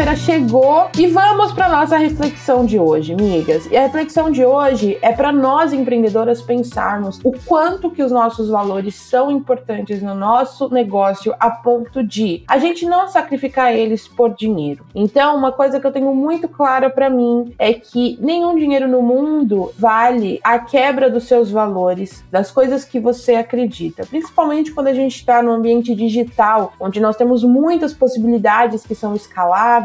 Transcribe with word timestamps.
Quarta-feira 0.00 0.16
chegou 0.16 0.88
e 0.98 1.06
vamos 1.06 1.52
para 1.52 1.68
nossa 1.68 1.98
reflexão 1.98 2.64
de 2.64 2.78
hoje, 2.78 3.12
amigas. 3.12 3.66
E 3.70 3.76
a 3.76 3.82
reflexão 3.82 4.30
de 4.30 4.44
hoje 4.44 4.98
é 5.02 5.12
para 5.12 5.30
nós 5.30 5.72
empreendedoras 5.74 6.40
pensarmos 6.40 7.20
o 7.22 7.32
quanto 7.44 7.90
que 7.90 8.02
os 8.02 8.10
nossos 8.10 8.48
valores 8.48 8.94
são 8.94 9.30
importantes 9.30 10.02
no 10.02 10.14
nosso 10.14 10.72
negócio 10.72 11.34
a 11.38 11.50
ponto 11.50 12.02
de 12.02 12.42
a 12.48 12.58
gente 12.58 12.86
não 12.86 13.08
sacrificar 13.08 13.74
eles 13.74 14.08
por 14.08 14.34
dinheiro. 14.34 14.84
Então, 14.94 15.36
uma 15.36 15.52
coisa 15.52 15.78
que 15.78 15.86
eu 15.86 15.92
tenho 15.92 16.14
muito 16.14 16.48
clara 16.48 16.88
para 16.88 17.10
mim 17.10 17.54
é 17.58 17.74
que 17.74 18.18
nenhum 18.20 18.56
dinheiro 18.56 18.88
no 18.88 19.02
mundo 19.02 19.70
vale 19.78 20.40
a 20.42 20.58
quebra 20.58 21.10
dos 21.10 21.24
seus 21.24 21.50
valores, 21.50 22.24
das 22.30 22.50
coisas 22.50 22.84
que 22.84 22.98
você 22.98 23.34
acredita, 23.34 24.06
principalmente 24.06 24.72
quando 24.72 24.86
a 24.86 24.94
gente 24.94 25.16
está 25.16 25.42
no 25.42 25.52
ambiente 25.52 25.94
digital, 25.94 26.72
onde 26.80 27.00
nós 27.00 27.16
temos 27.16 27.44
muitas 27.44 27.92
possibilidades 27.92 28.86
que 28.86 28.94
são 28.94 29.14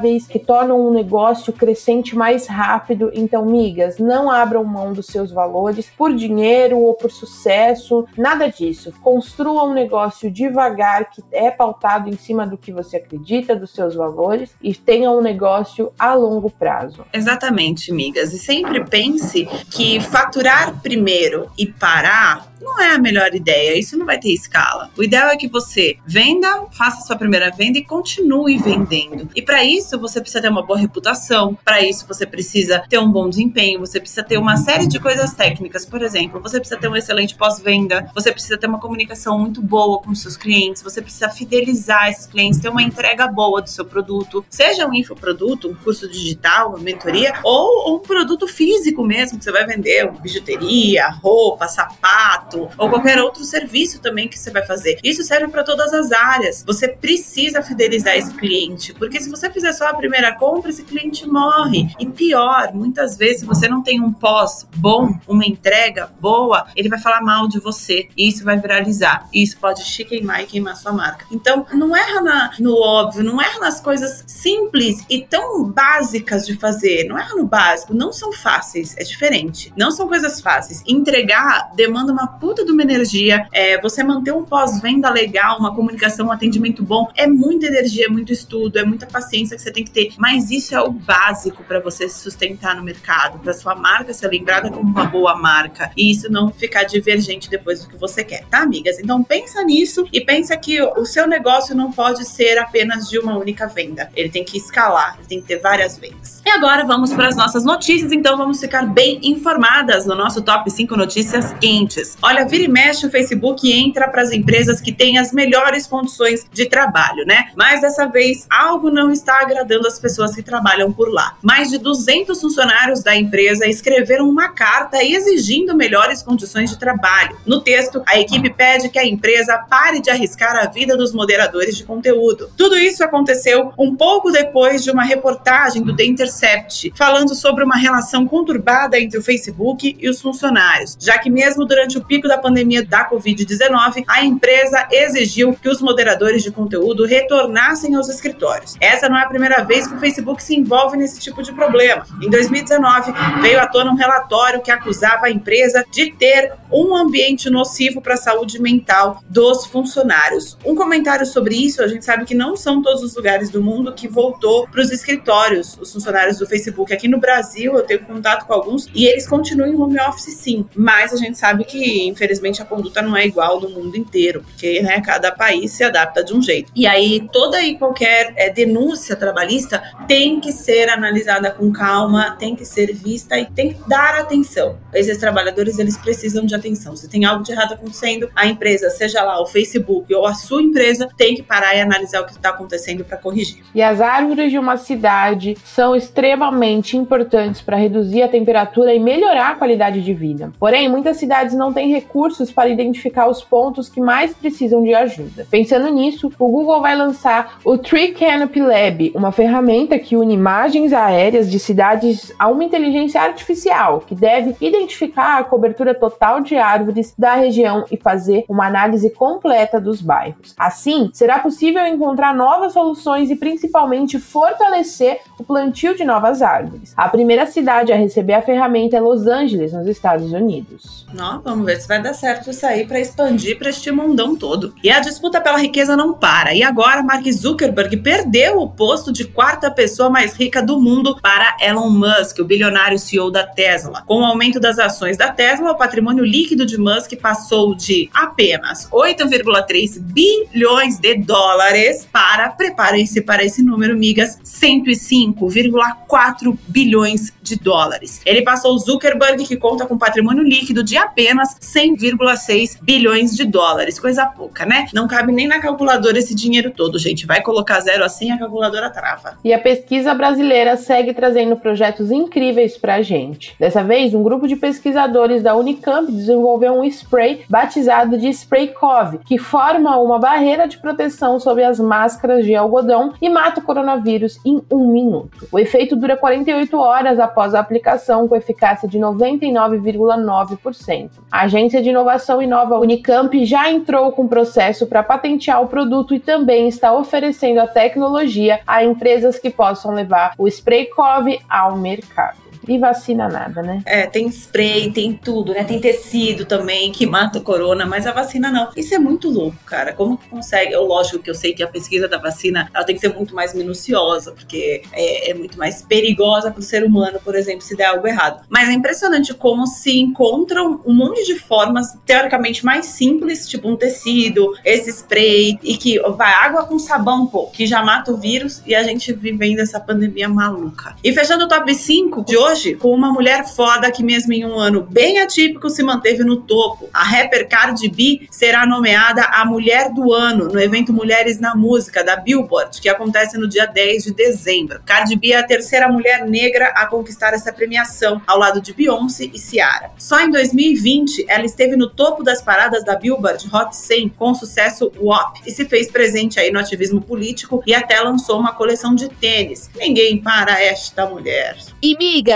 escaladas 0.05 0.25
que 0.27 0.39
tornam 0.39 0.87
um 0.87 0.91
negócio 0.91 1.53
crescente 1.53 2.15
mais 2.15 2.47
rápido. 2.47 3.11
Então, 3.13 3.45
migas, 3.45 3.97
não 3.97 4.29
abram 4.29 4.63
mão 4.63 4.93
dos 4.93 5.07
seus 5.07 5.31
valores 5.31 5.89
por 5.97 6.13
dinheiro 6.13 6.77
ou 6.79 6.93
por 6.93 7.11
sucesso, 7.11 8.05
nada 8.17 8.47
disso. 8.47 8.93
Construa 9.01 9.63
um 9.63 9.73
negócio 9.73 10.29
devagar 10.31 11.09
que 11.09 11.23
é 11.31 11.51
pautado 11.51 12.09
em 12.09 12.17
cima 12.17 12.45
do 12.45 12.57
que 12.57 12.71
você 12.71 12.97
acredita, 12.97 13.55
dos 13.55 13.71
seus 13.71 13.95
valores 13.95 14.55
e 14.61 14.73
tenha 14.73 15.11
um 15.11 15.21
negócio 15.21 15.91
a 15.97 16.13
longo 16.13 16.49
prazo. 16.49 17.05
Exatamente, 17.13 17.91
migas. 17.91 18.33
E 18.33 18.39
sempre 18.39 18.83
pense 18.85 19.45
que 19.71 19.99
faturar 20.01 20.81
primeiro 20.81 21.49
e 21.57 21.67
parar 21.67 22.54
não 22.61 22.79
é 22.81 22.95
a 22.95 22.99
melhor 22.99 23.33
ideia. 23.33 23.77
Isso 23.77 23.97
não 23.97 24.05
vai 24.05 24.19
ter 24.19 24.29
escala. 24.29 24.89
O 24.97 25.03
ideal 25.03 25.29
é 25.29 25.37
que 25.37 25.47
você 25.47 25.97
venda, 26.05 26.65
faça 26.71 27.05
sua 27.05 27.15
primeira 27.15 27.51
venda 27.51 27.77
e 27.77 27.83
continue 27.83 28.57
vendendo. 28.57 29.29
E 29.35 29.41
para 29.41 29.63
isso 29.63 29.99
você 29.99 30.19
precisa 30.19 30.41
ter 30.41 30.49
uma 30.49 30.65
boa 30.65 30.79
reputação. 30.79 31.57
Para 31.63 31.81
isso 31.81 32.07
você 32.07 32.25
precisa 32.25 32.83
ter 32.89 32.97
um 32.97 33.11
bom 33.11 33.29
desempenho. 33.29 33.79
Você 33.79 33.99
precisa 33.99 34.23
ter 34.23 34.37
uma 34.37 34.57
série 34.57 34.87
de 34.87 34.99
coisas 34.99 35.33
técnicas. 35.33 35.85
Por 35.85 36.01
exemplo, 36.01 36.41
você 36.41 36.59
precisa 36.59 36.79
ter 36.79 36.87
um 36.87 36.95
excelente 36.95 37.35
pós-venda. 37.35 38.09
Você 38.13 38.31
precisa 38.31 38.57
ter 38.57 38.67
uma 38.67 38.79
comunicação 38.79 39.37
muito 39.37 39.61
boa 39.61 40.01
com 40.01 40.13
seus 40.15 40.37
clientes. 40.37 40.81
Você 40.81 41.01
precisa 41.01 41.29
fidelizar 41.29 42.09
esses 42.09 42.25
clientes, 42.25 42.59
ter 42.59 42.69
uma 42.69 42.81
entrega 42.81 43.27
boa 43.27 43.61
do 43.61 43.69
seu 43.69 43.85
produto, 43.85 44.45
seja 44.49 44.87
um 44.87 44.93
infoproduto, 44.93 45.69
um 45.69 45.75
curso 45.75 46.09
digital, 46.09 46.69
uma 46.69 46.79
mentoria 46.79 47.33
ou 47.43 47.95
um 47.95 47.99
produto 47.99 48.47
físico 48.47 49.03
mesmo 49.03 49.37
que 49.37 49.43
você 49.43 49.51
vai 49.51 49.65
vender, 49.65 50.11
bijuteria, 50.21 51.09
roupa, 51.09 51.67
sapato 51.67 52.54
ou 52.77 52.89
qualquer 52.89 53.21
outro 53.21 53.43
serviço 53.43 54.01
também 54.01 54.27
que 54.27 54.37
você 54.37 54.51
vai 54.51 54.65
fazer. 54.65 54.99
Isso 55.03 55.23
serve 55.23 55.47
para 55.47 55.63
todas 55.63 55.93
as 55.93 56.11
áreas. 56.11 56.63
Você 56.65 56.87
precisa 56.87 57.61
fidelizar 57.61 58.15
esse 58.15 58.33
cliente, 58.33 58.93
porque 58.93 59.19
se 59.19 59.29
você 59.29 59.49
fizer 59.49 59.73
só 59.73 59.87
a 59.87 59.93
primeira 59.93 60.33
compra, 60.35 60.69
esse 60.69 60.83
cliente 60.83 61.27
morre. 61.27 61.89
E 61.99 62.05
pior, 62.05 62.73
muitas 62.73 63.17
vezes, 63.17 63.41
se 63.41 63.45
você 63.45 63.67
não 63.67 63.83
tem 63.83 64.01
um 64.01 64.11
pós 64.11 64.67
bom, 64.75 65.13
uma 65.27 65.45
entrega 65.45 66.09
boa, 66.19 66.65
ele 66.75 66.89
vai 66.89 66.99
falar 66.99 67.21
mal 67.21 67.47
de 67.47 67.59
você 67.59 68.07
e 68.15 68.27
isso 68.27 68.43
vai 68.43 68.57
viralizar. 68.57 69.27
E 69.33 69.43
isso 69.43 69.57
pode 69.57 69.83
te 69.83 70.03
queimar 70.03 70.41
e 70.41 70.45
queimar 70.45 70.75
sua 70.75 70.91
marca. 70.91 71.25
Então, 71.31 71.65
não 71.73 71.95
erra 71.95 72.21
na, 72.21 72.51
no 72.59 72.75
óbvio, 72.75 73.23
não 73.23 73.41
erra 73.41 73.59
nas 73.59 73.79
coisas 73.79 74.23
simples 74.27 75.03
e 75.09 75.21
tão 75.21 75.63
básicas 75.63 76.45
de 76.45 76.57
fazer. 76.57 77.05
Não 77.07 77.17
erra 77.17 77.35
no 77.35 77.45
básico, 77.45 77.93
não 77.93 78.11
são 78.11 78.31
fáceis, 78.31 78.95
é 78.97 79.03
diferente. 79.03 79.73
Não 79.75 79.91
são 79.91 80.07
coisas 80.07 80.41
fáceis. 80.41 80.83
Entregar 80.87 81.71
demanda 81.75 82.11
uma 82.11 82.27
puta 82.39 82.65
de 82.65 82.71
uma 82.71 82.81
energia. 82.81 83.47
É, 83.51 83.79
você 83.81 84.03
manter 84.03 84.31
um 84.31 84.43
pós-venda 84.43 85.09
legal, 85.09 85.59
uma 85.59 85.73
comunicação, 85.73 86.27
um 86.27 86.31
atendimento 86.31 86.83
bom, 86.83 87.09
é 87.15 87.27
muita 87.27 87.67
energia, 87.67 88.05
é 88.05 88.09
muito 88.09 88.31
estudo, 88.31 88.77
é 88.77 88.85
muita 88.85 89.05
paciência 89.05 89.55
que 89.55 89.63
você 89.63 89.71
tem 89.71 89.83
que 89.83 89.91
ter. 89.91 90.13
Mas 90.17 90.51
isso 90.51 90.75
é 90.75 90.81
o 90.81 90.91
básico 90.91 91.63
para 91.63 91.79
você 91.79 92.07
se 92.07 92.19
sustentar 92.19 92.75
no 92.75 92.83
mercado, 92.83 93.39
para 93.39 93.53
sua 93.53 93.75
marca 93.75 94.13
ser 94.13 94.27
lembrada 94.27 94.69
como 94.69 94.89
uma 94.89 95.05
boa 95.05 95.35
marca 95.35 95.91
e 95.95 96.11
isso 96.11 96.31
não 96.31 96.51
ficar 96.51 96.83
divergente 96.83 97.49
depois 97.49 97.81
do 97.83 97.89
que 97.89 97.97
você 97.97 98.23
quer, 98.23 98.45
tá, 98.45 98.61
amigas? 98.61 98.99
Então 98.99 99.23
pensa 99.23 99.63
nisso 99.63 100.05
e 100.11 100.21
pensa 100.21 100.55
que 100.57 100.81
o 100.81 101.05
seu 101.05 101.27
negócio 101.27 101.75
não 101.75 101.91
pode 101.91 102.25
ser 102.25 102.57
apenas 102.57 103.09
de 103.09 103.19
uma 103.19 103.37
única 103.37 103.67
venda. 103.67 104.09
Ele 104.15 104.29
tem 104.29 104.43
que 104.43 104.57
escalar, 104.57 105.15
ele 105.17 105.27
tem 105.27 105.41
que 105.41 105.47
ter 105.47 105.59
várias 105.59 105.97
vendas. 105.97 106.41
E 106.45 106.49
agora 106.49 106.85
vamos 106.85 107.13
para 107.13 107.27
as 107.27 107.35
nossas 107.35 107.63
notícias, 107.63 108.11
então 108.11 108.37
vamos 108.37 108.59
ficar 108.59 108.85
bem 108.85 109.19
informadas 109.23 110.05
no 110.05 110.15
nosso 110.15 110.41
top 110.41 110.69
5 110.69 110.95
notícias 110.95 111.53
quentes. 111.53 112.17
Olha, 112.25 112.43
vira 112.43 112.63
e 112.63 112.67
mexe 112.67 113.05
o 113.05 113.11
Facebook 113.11 113.71
entra 113.71 114.07
para 114.07 114.23
as 114.23 114.31
empresas 114.31 114.81
que 114.81 114.91
têm 114.91 115.19
as 115.19 115.31
melhores 115.31 115.85
condições 115.85 116.43
de 116.51 116.65
trabalho, 116.67 117.23
né? 117.23 117.51
Mas 117.55 117.81
dessa 117.81 118.07
vez 118.07 118.47
algo 118.49 118.89
não 118.89 119.11
está 119.11 119.41
agradando 119.41 119.87
as 119.87 119.99
pessoas 119.99 120.33
que 120.33 120.41
trabalham 120.41 120.91
por 120.91 121.07
lá. 121.07 121.37
Mais 121.43 121.69
de 121.69 121.77
200 121.77 122.41
funcionários 122.41 123.03
da 123.03 123.15
empresa 123.15 123.67
escreveram 123.67 124.27
uma 124.27 124.49
carta 124.49 125.03
exigindo 125.03 125.75
melhores 125.75 126.23
condições 126.23 126.71
de 126.71 126.79
trabalho. 126.79 127.37
No 127.45 127.61
texto, 127.61 128.01
a 128.07 128.19
equipe 128.19 128.49
pede 128.49 128.89
que 128.89 128.97
a 128.97 129.05
empresa 129.05 129.59
pare 129.59 130.01
de 130.01 130.09
arriscar 130.09 130.55
a 130.55 130.65
vida 130.65 130.97
dos 130.97 131.13
moderadores 131.13 131.77
de 131.77 131.83
conteúdo. 131.83 132.49
Tudo 132.57 132.75
isso 132.75 133.03
aconteceu 133.03 133.71
um 133.77 133.95
pouco 133.95 134.31
depois 134.31 134.83
de 134.83 134.89
uma 134.89 135.03
reportagem 135.03 135.83
do 135.83 135.95
The 135.95 136.05
Intercept 136.05 136.91
falando 136.95 137.35
sobre 137.35 137.63
uma 137.63 137.77
relação 137.77 138.27
conturbada 138.27 138.99
entre 138.99 139.19
o 139.19 139.23
Facebook 139.23 139.95
e 139.99 140.09
os 140.09 140.19
funcionários, 140.19 140.97
já 140.99 141.19
que 141.19 141.29
mesmo 141.29 141.65
durante 141.65 141.99
o 141.99 142.14
pico 142.15 142.27
da 142.29 142.37
pandemia 142.37 142.85
da 142.85 143.09
Covid-19, 143.09 144.05
a 144.07 144.23
empresa 144.23 144.87
exigiu 144.89 145.53
que 145.53 145.67
os 145.67 145.81
moderadores 145.81 146.43
de 146.43 146.49
conteúdo 146.49 147.05
retornassem 147.05 147.93
aos 147.95 148.07
escritórios. 148.07 148.77
Essa 148.79 149.09
não 149.09 149.17
é 149.17 149.23
a 149.23 149.27
primeira 149.27 149.63
vez 149.63 149.85
que 149.85 149.95
o 149.95 149.99
Facebook 149.99 150.41
se 150.41 150.55
envolve 150.55 150.95
nesse 150.95 151.19
tipo 151.19 151.43
de 151.43 151.51
problema. 151.51 152.05
Em 152.21 152.29
2019, 152.29 153.11
veio 153.41 153.59
à 153.59 153.67
tona 153.67 153.91
um 153.91 153.95
relatório 153.95 154.61
que 154.61 154.71
acusava 154.71 155.25
a 155.25 155.29
empresa 155.29 155.85
de 155.91 156.11
ter 156.11 156.53
um 156.71 156.95
ambiente 156.95 157.49
nocivo 157.49 158.01
para 158.01 158.13
a 158.13 158.17
saúde 158.17 158.61
mental 158.61 159.21
dos 159.29 159.65
funcionários. 159.65 160.57
Um 160.63 160.73
comentário 160.73 161.25
sobre 161.25 161.55
isso, 161.55 161.83
a 161.83 161.87
gente 161.87 162.05
sabe 162.05 162.23
que 162.23 162.33
não 162.33 162.55
são 162.55 162.81
todos 162.81 163.03
os 163.03 163.13
lugares 163.13 163.49
do 163.49 163.61
mundo 163.61 163.93
que 163.93 164.07
voltou 164.07 164.67
para 164.69 164.81
os 164.81 164.89
escritórios, 164.89 165.77
os 165.81 165.91
funcionários 165.91 166.37
do 166.37 166.47
Facebook. 166.47 166.93
Aqui 166.93 167.09
no 167.09 167.19
Brasil, 167.19 167.75
eu 167.75 167.83
tenho 167.83 168.05
contato 168.05 168.45
com 168.45 168.53
alguns 168.53 168.87
e 168.95 169.05
eles 169.05 169.27
continuam 169.27 169.69
em 169.69 169.75
home 169.75 169.99
office 169.99 170.37
sim, 170.37 170.65
mas 170.75 171.11
a 171.11 171.17
gente 171.17 171.37
sabe 171.37 171.65
que 171.65 172.04
infelizmente 172.07 172.61
a 172.61 172.65
conduta 172.65 173.01
não 173.01 173.15
é 173.15 173.25
igual 173.25 173.59
no 173.59 173.69
mundo 173.69 173.97
inteiro, 173.97 174.41
porque 174.43 174.81
né, 174.81 175.01
cada 175.01 175.31
país 175.31 175.71
se 175.71 175.83
adapta 175.83 176.23
de 176.23 176.33
um 176.33 176.41
jeito. 176.41 176.71
E 176.75 176.87
aí 176.87 177.27
toda 177.31 177.61
e 177.61 177.77
qualquer 177.77 178.33
é, 178.35 178.49
denúncia 178.49 179.15
trabalhista 179.15 179.81
tem 180.07 180.39
que 180.39 180.51
ser 180.51 180.89
analisada 180.89 181.51
com 181.51 181.71
calma, 181.71 182.35
tem 182.37 182.55
que 182.55 182.65
ser 182.65 182.93
vista 182.93 183.37
e 183.37 183.45
tem 183.45 183.73
que 183.73 183.89
dar 183.89 184.15
atenção. 184.15 184.77
Esses 184.93 185.17
trabalhadores 185.17 185.79
eles 185.79 185.97
precisam 185.97 186.45
de 186.45 186.55
atenção. 186.55 186.95
Se 186.95 187.09
tem 187.09 187.25
algo 187.25 187.43
de 187.43 187.51
errado 187.51 187.73
acontecendo, 187.73 188.29
a 188.35 188.47
empresa, 188.47 188.89
seja 188.89 189.23
lá 189.23 189.41
o 189.41 189.45
Facebook 189.45 190.13
ou 190.13 190.25
a 190.25 190.33
sua 190.33 190.61
empresa, 190.61 191.09
tem 191.17 191.35
que 191.35 191.43
parar 191.43 191.75
e 191.75 191.81
analisar 191.81 192.21
o 192.21 192.25
que 192.25 192.33
está 192.33 192.49
acontecendo 192.49 193.03
para 193.03 193.17
corrigir. 193.17 193.63
E 193.73 193.81
as 193.81 194.01
árvores 194.01 194.51
de 194.51 194.57
uma 194.57 194.77
cidade 194.77 195.57
são 195.63 195.95
extremamente 195.95 196.97
importantes 196.97 197.61
para 197.61 197.77
reduzir 197.77 198.21
a 198.23 198.27
temperatura 198.27 198.93
e 198.93 198.99
melhorar 198.99 199.51
a 199.51 199.55
qualidade 199.55 200.01
de 200.01 200.13
vida. 200.13 200.51
Porém, 200.59 200.89
muitas 200.89 201.17
cidades 201.17 201.55
não 201.55 201.73
têm 201.73 201.89
recursos 201.95 202.51
para 202.51 202.69
identificar 202.69 203.27
os 203.29 203.43
pontos 203.43 203.87
que 203.87 204.01
mais 204.01 204.33
precisam 204.33 204.83
de 204.83 204.93
ajuda. 204.93 205.47
Pensando 205.49 205.89
nisso, 205.89 206.31
o 206.37 206.47
Google 206.47 206.81
vai 206.81 206.95
lançar 206.95 207.59
o 207.63 207.77
Tree 207.77 208.11
Canopy 208.11 208.61
Lab, 208.61 209.11
uma 209.15 209.31
ferramenta 209.31 209.97
que 209.97 210.17
une 210.17 210.33
imagens 210.33 210.91
aéreas 210.91 211.49
de 211.49 211.57
cidades 211.57 212.33
a 212.37 212.47
uma 212.49 212.63
inteligência 212.63 213.21
artificial 213.21 214.01
que 214.01 214.13
deve 214.13 214.55
identificar 214.59 215.39
a 215.39 215.43
cobertura 215.43 215.95
total 215.95 216.41
de 216.41 216.57
árvores 216.57 217.13
da 217.17 217.35
região 217.35 217.85
e 217.89 217.97
fazer 217.97 218.43
uma 218.49 218.67
análise 218.67 219.09
completa 219.09 219.79
dos 219.79 220.01
bairros. 220.01 220.53
Assim, 220.57 221.09
será 221.13 221.39
possível 221.39 221.85
encontrar 221.87 222.35
novas 222.35 222.73
soluções 222.73 223.31
e 223.31 223.35
principalmente 223.35 224.19
fortalecer 224.19 225.19
o 225.39 225.43
plantio 225.43 225.95
de 225.95 226.03
novas 226.03 226.41
árvores. 226.41 226.93
A 226.97 227.07
primeira 227.07 227.45
cidade 227.45 227.93
a 227.93 227.95
receber 227.95 228.33
a 228.33 228.41
ferramenta 228.41 228.97
é 228.97 228.99
Los 228.99 229.25
Angeles, 229.25 229.71
nos 229.71 229.87
Estados 229.87 230.33
Unidos. 230.33 231.05
Não, 231.13 231.41
vamos 231.41 231.65
ver 231.65 231.77
vai 231.87 232.01
dar 232.01 232.13
certo 232.13 232.49
isso 232.49 232.65
aí 232.65 232.85
para 232.85 232.99
expandir 232.99 233.57
para 233.57 233.69
este 233.69 233.91
mundão 233.91 234.35
todo. 234.35 234.73
E 234.83 234.89
a 234.89 234.99
disputa 234.99 235.39
pela 235.41 235.57
riqueza 235.57 235.95
não 235.95 236.13
para. 236.13 236.53
E 236.53 236.63
agora 236.63 237.03
Mark 237.03 237.25
Zuckerberg 237.31 237.97
perdeu 237.97 238.59
o 238.59 238.69
posto 238.69 239.11
de 239.11 239.25
quarta 239.25 239.71
pessoa 239.71 240.09
mais 240.09 240.33
rica 240.33 240.61
do 240.61 240.79
mundo 240.79 241.19
para 241.21 241.57
Elon 241.61 241.89
Musk, 241.89 242.39
o 242.39 242.45
bilionário 242.45 242.99
CEO 242.99 243.31
da 243.31 243.45
Tesla. 243.45 244.03
Com 244.05 244.21
o 244.21 244.25
aumento 244.25 244.59
das 244.59 244.79
ações 244.79 245.17
da 245.17 245.31
Tesla, 245.31 245.71
o 245.71 245.77
patrimônio 245.77 246.23
líquido 246.23 246.65
de 246.65 246.77
Musk 246.77 247.13
passou 247.21 247.75
de 247.75 248.09
apenas 248.13 248.89
8,3 248.89 249.99
bilhões 249.99 250.99
de 250.99 251.15
dólares 251.15 252.07
para, 252.11 252.49
preparem-se 252.49 253.21
para 253.21 253.43
esse 253.43 253.63
número, 253.63 253.97
migas, 253.97 254.37
105,4 254.43 256.57
bilhões 256.67 257.33
de 257.41 257.55
dólares. 257.57 258.21
Ele 258.25 258.41
passou 258.41 258.77
Zuckerberg, 258.77 259.45
que 259.45 259.55
conta 259.55 259.85
com 259.85 259.97
patrimônio 259.97 260.43
líquido 260.43 260.83
de 260.83 260.97
apenas 260.97 261.55
100,6 261.75 262.79
bilhões 262.81 263.35
de 263.35 263.43
dólares. 263.43 263.99
Coisa 263.99 264.25
pouca, 264.25 264.65
né? 264.65 264.85
Não 264.93 265.09
cabe 265.09 265.33
nem 265.33 265.45
na 265.45 265.59
calculadora 265.59 266.17
esse 266.17 266.33
dinheiro 266.33 266.71
todo, 266.71 266.97
gente. 266.97 267.25
Vai 267.25 267.41
colocar 267.41 267.81
zero 267.81 268.05
assim, 268.05 268.31
a 268.31 268.39
calculadora 268.39 268.89
trava. 268.89 269.37
E 269.43 269.53
a 269.53 269.59
pesquisa 269.59 270.13
brasileira 270.13 270.77
segue 270.77 271.13
trazendo 271.13 271.57
projetos 271.57 272.11
incríveis 272.11 272.77
pra 272.77 273.01
gente. 273.01 273.53
Dessa 273.59 273.83
vez, 273.83 274.13
um 274.13 274.23
grupo 274.23 274.47
de 274.47 274.55
pesquisadores 274.55 275.43
da 275.43 275.53
Unicamp 275.53 276.09
desenvolveu 276.09 276.79
um 276.79 276.85
spray 276.85 277.43
batizado 277.49 278.17
de 278.17 278.29
Spray 278.29 278.69
Cove, 278.69 279.19
que 279.25 279.37
forma 279.37 279.97
uma 279.97 280.17
barreira 280.17 280.65
de 280.67 280.77
proteção 280.77 281.41
sobre 281.41 281.65
as 281.65 281.77
máscaras 281.77 282.45
de 282.45 282.55
algodão 282.55 283.13
e 283.21 283.27
mata 283.27 283.59
o 283.59 283.63
coronavírus 283.63 284.39
em 284.45 284.61
um 284.71 284.87
minuto. 284.91 285.45
O 285.51 285.59
efeito 285.59 285.93
dura 285.95 286.15
48 286.15 286.77
horas 286.77 287.19
após 287.19 287.53
a 287.53 287.59
aplicação, 287.59 288.27
com 288.27 288.35
eficácia 288.35 288.87
de 288.87 288.97
99,9%. 288.97 291.09
A 291.31 291.41
Agência 291.41 291.64
de 291.81 291.89
Inovação 291.89 292.41
e 292.41 292.47
Nova 292.47 292.79
Unicamp 292.79 293.45
já 293.45 293.69
entrou 293.69 294.11
com 294.11 294.27
processo 294.27 294.85
para 294.87 295.03
patentear 295.03 295.61
o 295.61 295.67
produto 295.67 296.13
e 296.13 296.19
também 296.19 296.67
está 296.67 296.93
oferecendo 296.93 297.59
a 297.59 297.67
tecnologia 297.67 298.59
a 298.65 298.83
empresas 298.83 299.39
que 299.39 299.49
possam 299.49 299.93
levar 299.93 300.33
o 300.37 300.47
Spray 300.47 300.85
Cove 300.85 301.39
ao 301.49 301.77
mercado. 301.77 302.44
E 302.67 302.77
vacina 302.77 303.27
nada, 303.27 303.61
né? 303.61 303.81
É, 303.85 304.05
tem 304.07 304.27
spray, 304.27 304.91
tem 304.91 305.13
tudo, 305.13 305.53
né? 305.53 305.63
Tem 305.63 305.79
tecido 305.79 306.45
também 306.45 306.91
que 306.91 307.05
mata 307.05 307.39
o 307.39 307.41
corona, 307.41 307.85
mas 307.85 308.07
a 308.07 308.11
vacina 308.11 308.51
não. 308.51 308.69
Isso 308.75 308.93
é 308.93 308.99
muito 308.99 309.29
louco, 309.29 309.57
cara. 309.65 309.93
Como 309.93 310.17
que 310.17 310.27
consegue? 310.29 310.73
Eu, 310.73 310.83
lógico 310.83 311.19
que 311.19 311.29
eu 311.29 311.35
sei 311.35 311.53
que 311.53 311.63
a 311.63 311.67
pesquisa 311.67 312.07
da 312.07 312.17
vacina 312.17 312.69
ela 312.73 312.83
tem 312.83 312.95
que 312.95 313.01
ser 313.01 313.13
muito 313.13 313.35
mais 313.35 313.53
minuciosa, 313.53 314.31
porque 314.31 314.81
é, 314.91 315.31
é 315.31 315.33
muito 315.33 315.57
mais 315.57 315.81
perigosa 315.81 316.51
para 316.51 316.59
o 316.59 316.63
ser 316.63 316.83
humano, 316.83 317.19
por 317.23 317.35
exemplo, 317.35 317.61
se 317.61 317.75
der 317.75 317.85
algo 317.85 318.07
errado. 318.07 318.43
Mas 318.49 318.69
é 318.69 318.73
impressionante 318.73 319.33
como 319.33 319.67
se 319.67 319.99
encontram 319.99 320.81
um 320.85 320.93
monte 320.93 321.25
de 321.25 321.35
formas 321.35 321.97
teoricamente 322.05 322.65
mais 322.65 322.87
simples, 322.87 323.47
tipo 323.47 323.69
um 323.69 323.75
tecido, 323.75 324.53
esse 324.63 324.89
spray, 324.91 325.59
e 325.63 325.77
que 325.77 325.99
vai 326.11 326.31
água 326.33 326.65
com 326.65 326.79
sabão, 326.79 327.27
pô, 327.27 327.47
que 327.47 327.65
já 327.65 327.83
mata 327.83 328.11
o 328.11 328.17
vírus 328.17 328.61
e 328.65 328.73
a 328.73 328.83
gente 328.83 329.13
vivendo 329.13 329.59
essa 329.59 329.79
pandemia 329.79 330.27
maluca. 330.29 330.95
E 331.03 331.13
fechando 331.13 331.45
o 331.45 331.47
top 331.47 331.73
5 331.73 332.23
de 332.25 332.37
hoje, 332.37 332.54
hoje 332.55 332.73
com 332.75 332.91
uma 332.91 333.11
mulher 333.11 333.45
foda 333.45 333.91
que, 333.91 334.01
mesmo 334.01 334.31
em 334.31 334.45
um 334.45 334.57
ano 334.57 334.81
bem 334.89 335.19
atípico, 335.19 335.69
se 335.69 335.83
manteve 335.83 336.23
no 336.23 336.37
topo. 336.37 336.89
A 336.93 337.03
rapper 337.03 337.47
Cardi 337.49 337.89
B 337.89 338.27
será 338.31 338.65
nomeada 338.65 339.23
a 339.23 339.45
Mulher 339.45 339.93
do 339.93 340.13
Ano 340.13 340.47
no 340.47 340.59
evento 340.59 340.93
Mulheres 340.93 341.39
na 341.39 341.53
Música 341.53 342.03
da 342.03 342.15
Billboard, 342.15 342.79
que 342.79 342.87
acontece 342.87 343.37
no 343.37 343.47
dia 343.47 343.65
10 343.65 344.05
de 344.05 344.13
dezembro. 344.13 344.81
Cardi 344.85 345.17
B 345.17 345.33
é 345.33 345.37
a 345.37 345.43
terceira 345.43 345.89
mulher 345.89 346.25
negra 346.25 346.67
a 346.67 346.85
conquistar 346.85 347.33
essa 347.33 347.51
premiação, 347.51 348.21
ao 348.25 348.39
lado 348.39 348.61
de 348.61 348.73
Beyoncé 348.73 349.25
e 349.33 349.37
Ciara. 349.37 349.91
Só 349.97 350.21
em 350.21 350.31
2020, 350.31 351.25
ela 351.27 351.45
esteve 351.45 351.75
no 351.75 351.89
topo 351.89 352.23
das 352.23 352.41
paradas 352.41 352.85
da 352.85 352.95
Billboard 352.95 353.49
Hot 353.53 353.75
100 353.75 354.09
com 354.09 354.31
o 354.31 354.35
sucesso 354.35 354.91
WAP 354.97 355.41
e 355.45 355.51
se 355.51 355.65
fez 355.65 355.91
presente 355.91 356.39
aí 356.39 356.51
no 356.51 356.59
ativismo 356.59 357.01
político 357.01 357.61
e 357.67 357.73
até 357.73 357.99
lançou 357.99 358.39
uma 358.39 358.53
coleção 358.53 358.95
de 358.95 359.09
tênis. 359.09 359.69
Ninguém 359.75 360.21
para 360.21 360.61
esta 360.61 361.05
mulher. 361.05 361.57
E 361.81 361.95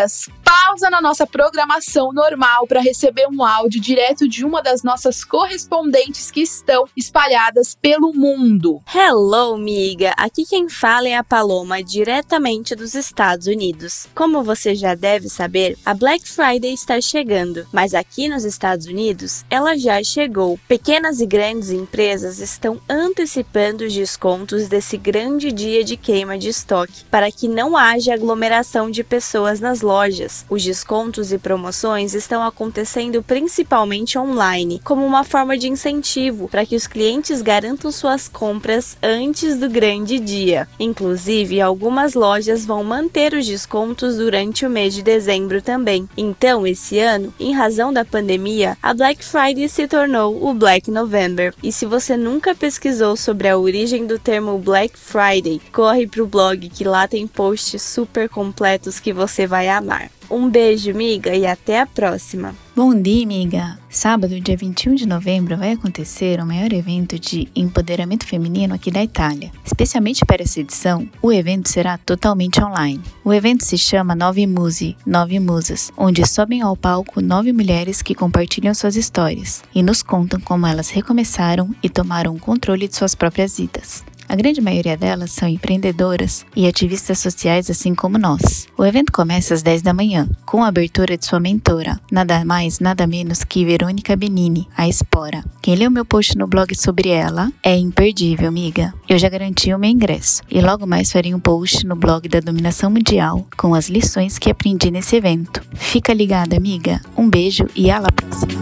migas, 0.09 0.29
pausa 0.43 0.89
na 0.89 0.99
nossa 0.99 1.27
programação 1.27 2.11
normal 2.11 2.65
para 2.67 2.81
receber 2.81 3.27
um 3.27 3.43
áudio 3.43 3.79
direto 3.79 4.27
de 4.27 4.43
uma 4.43 4.61
das 4.61 4.83
nossas 4.83 5.23
correspondentes 5.23 6.31
que 6.31 6.41
estão 6.41 6.85
espalhadas 6.97 7.75
pelo 7.79 8.13
mundo. 8.13 8.81
Hello, 8.93 9.57
miga! 9.57 10.13
Aqui 10.17 10.45
quem 10.45 10.67
fala 10.67 11.07
é 11.07 11.15
a 11.15 11.23
Paloma, 11.23 11.83
diretamente 11.83 12.75
dos 12.75 12.95
Estados 12.95 13.47
Unidos. 13.47 14.07
Como 14.15 14.43
você 14.43 14.73
já 14.75 14.95
deve 14.95 15.29
saber, 15.29 15.77
a 15.85 15.93
Black 15.93 16.27
Friday 16.27 16.73
está 16.73 16.99
chegando, 16.99 17.67
mas 17.71 17.93
aqui 17.93 18.27
nos 18.27 18.43
Estados 18.43 18.87
Unidos 18.87 19.45
ela 19.49 19.77
já 19.77 20.03
chegou. 20.03 20.59
Pequenas 20.67 21.19
e 21.19 21.25
grandes 21.25 21.69
empresas 21.69 22.39
estão 22.39 22.81
antecipando 22.89 23.85
os 23.85 23.93
descontos 23.93 24.67
desse 24.67 24.97
grande 24.97 25.51
dia 25.51 25.83
de 25.83 25.95
queima 25.95 26.37
de 26.37 26.49
estoque 26.49 27.03
para 27.05 27.31
que 27.31 27.47
não 27.47 27.77
haja 27.77 28.13
aglomeração 28.13 28.89
de 28.89 29.03
pessoas 29.03 29.59
nas 29.59 29.81
lojas 29.81 29.98
lojas. 29.99 30.45
Os 30.49 30.63
descontos 30.63 31.33
e 31.33 31.37
promoções 31.37 32.13
estão 32.13 32.41
acontecendo 32.41 33.21
principalmente 33.21 34.17
online, 34.17 34.79
como 34.83 35.05
uma 35.05 35.25
forma 35.25 35.57
de 35.57 35.67
incentivo 35.67 36.47
para 36.47 36.65
que 36.65 36.75
os 36.75 36.87
clientes 36.87 37.41
garantam 37.41 37.91
suas 37.91 38.27
compras 38.29 38.97
antes 39.03 39.57
do 39.57 39.69
grande 39.69 40.17
dia. 40.19 40.67
Inclusive, 40.79 41.59
algumas 41.59 42.13
lojas 42.13 42.65
vão 42.65 42.81
manter 42.83 43.33
os 43.33 43.45
descontos 43.45 44.15
durante 44.15 44.65
o 44.65 44.69
mês 44.69 44.93
de 44.93 45.01
dezembro 45.01 45.61
também. 45.61 46.07
Então, 46.15 46.65
esse 46.65 46.97
ano, 46.99 47.33
em 47.37 47.53
razão 47.53 47.91
da 47.91 48.05
pandemia, 48.05 48.77
a 48.81 48.93
Black 48.93 49.23
Friday 49.23 49.67
se 49.67 49.85
tornou 49.87 50.47
o 50.47 50.53
Black 50.53 50.89
November. 50.89 51.53
E 51.61 51.71
se 51.71 51.85
você 51.85 52.15
nunca 52.15 52.55
pesquisou 52.55 53.17
sobre 53.17 53.49
a 53.49 53.57
origem 53.57 54.07
do 54.07 54.17
termo 54.17 54.57
Black 54.57 54.97
Friday, 54.97 55.61
corre 55.73 56.07
para 56.07 56.23
o 56.23 56.27
blog 56.27 56.69
que 56.69 56.83
lá 56.85 57.07
tem 57.07 57.27
posts 57.27 57.81
super 57.81 58.29
completos 58.29 58.99
que 58.99 59.11
você 59.11 59.45
vai 59.45 59.67
amar. 59.79 60.11
Um 60.29 60.47
beijo, 60.47 60.93
miga, 60.93 61.35
e 61.35 61.45
até 61.45 61.81
a 61.81 61.87
próxima. 61.87 62.55
Bom 62.75 62.93
dia, 62.93 63.25
amiga! 63.25 63.79
Sábado, 63.89 64.39
dia 64.39 64.55
21 64.55 64.93
de 64.93 65.07
novembro, 65.07 65.57
vai 65.57 65.71
acontecer 65.71 66.39
o 66.39 66.45
maior 66.45 66.71
evento 66.71 67.17
de 67.17 67.47
empoderamento 67.55 68.25
feminino 68.25 68.75
aqui 68.75 68.91
da 68.91 69.03
Itália. 69.03 69.51
Especialmente 69.65 70.23
para 70.23 70.43
essa 70.43 70.59
edição, 70.59 71.09
o 71.21 71.31
evento 71.31 71.67
será 71.67 71.97
totalmente 71.97 72.63
online. 72.63 73.01
O 73.25 73.33
evento 73.33 73.65
se 73.65 73.77
chama 73.77 74.15
Nove 74.15 74.45
Muse, 74.45 74.95
Nove 75.05 75.39
Musas, 75.39 75.91
onde 75.97 76.25
sobem 76.27 76.61
ao 76.61 76.77
palco 76.77 77.21
nove 77.21 77.51
mulheres 77.51 78.03
que 78.03 78.13
compartilham 78.13 78.73
suas 78.73 78.95
histórias 78.95 79.63
e 79.73 79.81
nos 79.81 80.03
contam 80.03 80.39
como 80.39 80.67
elas 80.67 80.89
recomeçaram 80.89 81.73
e 81.81 81.89
tomaram 81.89 82.35
o 82.35 82.39
controle 82.39 82.87
de 82.87 82.95
suas 82.95 83.15
próprias 83.15 83.57
vidas. 83.57 84.03
A 84.29 84.35
grande 84.35 84.61
maioria 84.61 84.95
delas 84.95 85.31
são 85.31 85.49
empreendedoras 85.49 86.45
e 86.55 86.67
ativistas 86.67 87.17
sociais, 87.17 87.67
assim 87.67 87.95
como 87.95 88.19
nós. 88.19 88.67
O 88.77 88.85
evento 88.85 89.11
começa 89.11 89.55
às 89.55 89.63
10 89.63 89.81
da 89.81 89.91
manhã, 89.91 90.29
com 90.45 90.63
a 90.63 90.67
abertura 90.67 91.17
de 91.17 91.25
sua 91.25 91.39
mentora, 91.39 91.99
nada 92.11 92.45
mais, 92.45 92.79
nada 92.79 93.07
menos 93.07 93.43
que 93.43 93.65
Verônica 93.65 94.15
Benini, 94.15 94.67
a 94.77 94.87
Espora. 94.87 95.43
Quem 95.63 95.75
leu 95.75 95.89
meu 95.89 96.05
post 96.05 96.37
no 96.37 96.45
blog 96.45 96.75
sobre 96.75 97.09
ela 97.09 97.51
é 97.63 97.75
imperdível, 97.75 98.47
amiga. 98.47 98.93
Eu 99.09 99.17
já 99.17 99.27
garanti 99.29 99.73
o 99.73 99.79
meu 99.79 99.89
ingresso 99.89 100.43
e 100.47 100.61
logo 100.61 100.85
mais 100.85 101.11
farei 101.11 101.33
um 101.33 101.39
post 101.39 101.83
no 101.87 101.95
blog 101.95 102.29
da 102.29 102.39
Dominação 102.39 102.91
Mundial 102.91 103.47
com 103.57 103.73
as 103.73 103.89
lições 103.89 104.37
que 104.37 104.51
aprendi 104.51 104.91
nesse 104.91 105.15
evento. 105.15 105.59
Fica 105.73 106.13
ligada, 106.13 106.55
amiga. 106.55 107.01
Um 107.17 107.27
beijo 107.27 107.65
e 107.75 107.89
à 107.89 107.99
próxima. 107.99 108.61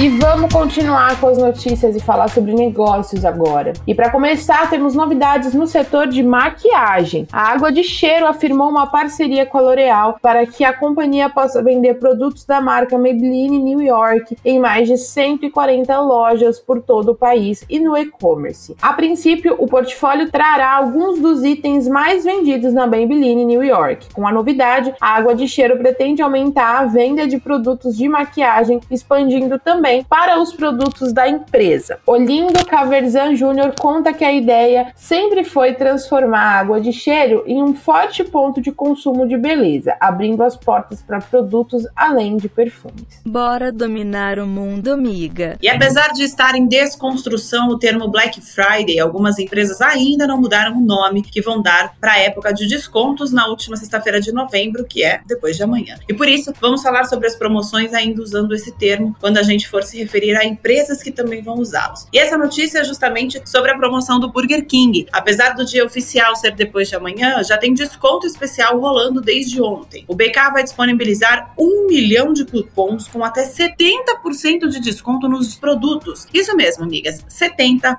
E 0.00 0.08
vamos 0.10 0.52
continuar 0.52 1.20
com 1.20 1.26
as 1.26 1.38
notícias 1.38 1.96
e 1.96 1.98
falar 1.98 2.28
sobre 2.28 2.54
negócios 2.54 3.24
agora. 3.24 3.72
E 3.84 3.92
para 3.92 4.10
começar, 4.10 4.70
temos 4.70 4.94
novidades 4.94 5.52
no 5.54 5.66
setor 5.66 6.06
de 6.06 6.22
maquiagem. 6.22 7.26
A 7.32 7.50
Água 7.50 7.72
de 7.72 7.82
Cheiro 7.82 8.24
afirmou 8.24 8.68
uma 8.68 8.86
parceria 8.86 9.44
com 9.44 9.58
a 9.58 9.60
L'Oréal 9.60 10.16
para 10.22 10.46
que 10.46 10.62
a 10.62 10.72
companhia 10.72 11.28
possa 11.28 11.60
vender 11.64 11.94
produtos 11.94 12.44
da 12.44 12.60
marca 12.60 12.96
Maybelline 12.96 13.58
New 13.58 13.82
York 13.82 14.36
em 14.44 14.60
mais 14.60 14.86
de 14.86 14.96
140 14.96 16.00
lojas 16.00 16.60
por 16.60 16.80
todo 16.80 17.10
o 17.10 17.16
país 17.16 17.64
e 17.68 17.80
no 17.80 17.96
e-commerce. 17.96 18.76
A 18.80 18.92
princípio, 18.92 19.56
o 19.58 19.66
portfólio 19.66 20.30
trará 20.30 20.76
alguns 20.76 21.18
dos 21.18 21.42
itens 21.42 21.88
mais 21.88 22.22
vendidos 22.22 22.72
na 22.72 22.86
Maybelline 22.86 23.44
New 23.44 23.64
York. 23.64 24.14
Com 24.14 24.28
a 24.28 24.30
novidade, 24.30 24.94
a 25.00 25.16
Água 25.16 25.34
de 25.34 25.48
Cheiro 25.48 25.76
pretende 25.76 26.22
aumentar 26.22 26.82
a 26.82 26.84
venda 26.84 27.26
de 27.26 27.40
produtos 27.40 27.96
de 27.96 28.08
maquiagem, 28.08 28.78
expandindo 28.88 29.58
também 29.58 29.87
também 29.88 30.04
para 30.04 30.40
os 30.40 30.52
produtos 30.52 31.12
da 31.12 31.28
empresa. 31.28 31.98
Olindo 32.06 32.64
Caverzan 32.66 33.34
Júnior 33.34 33.74
conta 33.78 34.12
que 34.12 34.24
a 34.24 34.32
ideia 34.32 34.92
sempre 34.94 35.44
foi 35.44 35.72
transformar 35.72 36.40
a 36.40 36.60
água 36.60 36.80
de 36.80 36.92
cheiro 36.92 37.42
em 37.46 37.62
um 37.62 37.74
forte 37.74 38.22
ponto 38.22 38.60
de 38.60 38.70
consumo 38.70 39.26
de 39.26 39.36
beleza, 39.36 39.96
abrindo 39.98 40.42
as 40.42 40.56
portas 40.56 41.00
para 41.00 41.20
produtos 41.20 41.86
além 41.96 42.36
de 42.36 42.48
perfumes. 42.48 43.22
Bora 43.24 43.72
dominar 43.72 44.38
o 44.38 44.46
mundo, 44.46 44.92
amiga. 44.92 45.56
E 45.62 45.68
apesar 45.68 46.12
de 46.12 46.22
estar 46.22 46.54
em 46.54 46.66
desconstrução 46.66 47.68
o 47.68 47.78
termo 47.78 48.08
Black 48.08 48.40
Friday, 48.40 48.98
algumas 48.98 49.38
empresas 49.38 49.80
ainda 49.80 50.26
não 50.26 50.38
mudaram 50.38 50.76
o 50.76 50.80
nome 50.80 51.22
que 51.22 51.40
vão 51.40 51.62
dar 51.62 51.94
para 52.00 52.12
a 52.12 52.18
época 52.18 52.52
de 52.52 52.66
descontos 52.66 53.32
na 53.32 53.46
última 53.46 53.76
sexta-feira 53.76 54.20
de 54.20 54.32
novembro, 54.32 54.84
que 54.84 55.02
é 55.02 55.20
depois 55.26 55.56
de 55.56 55.62
amanhã. 55.62 55.96
E 56.08 56.14
por 56.14 56.28
isso, 56.28 56.52
vamos 56.60 56.82
falar 56.82 57.04
sobre 57.04 57.26
as 57.26 57.36
promoções 57.36 57.94
ainda 57.94 58.22
usando 58.22 58.54
esse 58.54 58.72
termo 58.72 59.16
quando 59.20 59.38
a 59.38 59.42
gente 59.42 59.68
for 59.78 59.84
se 59.84 59.98
referir 59.98 60.36
a 60.36 60.44
empresas 60.44 61.02
que 61.02 61.12
também 61.12 61.40
vão 61.40 61.54
usá-los. 61.54 62.06
E 62.12 62.18
essa 62.18 62.36
notícia 62.36 62.80
é 62.80 62.84
justamente 62.84 63.40
sobre 63.48 63.70
a 63.70 63.76
promoção 63.76 64.18
do 64.18 64.30
Burger 64.30 64.66
King. 64.66 65.06
Apesar 65.12 65.54
do 65.54 65.64
dia 65.64 65.84
oficial 65.84 66.34
ser 66.34 66.52
depois 66.52 66.88
de 66.88 66.96
amanhã, 66.96 67.42
já 67.44 67.56
tem 67.56 67.72
desconto 67.72 68.26
especial 68.26 68.80
rolando 68.80 69.20
desde 69.20 69.62
ontem. 69.62 70.04
O 70.08 70.16
BK 70.16 70.50
vai 70.52 70.64
disponibilizar 70.64 71.52
um 71.56 71.86
milhão 71.86 72.32
de 72.32 72.44
cupons 72.44 73.06
com 73.06 73.24
até 73.24 73.44
70% 73.44 74.68
de 74.68 74.80
desconto 74.80 75.28
nos 75.28 75.54
produtos. 75.54 76.26
Isso 76.34 76.56
mesmo, 76.56 76.82
amigas, 76.82 77.24
70%. 77.28 77.98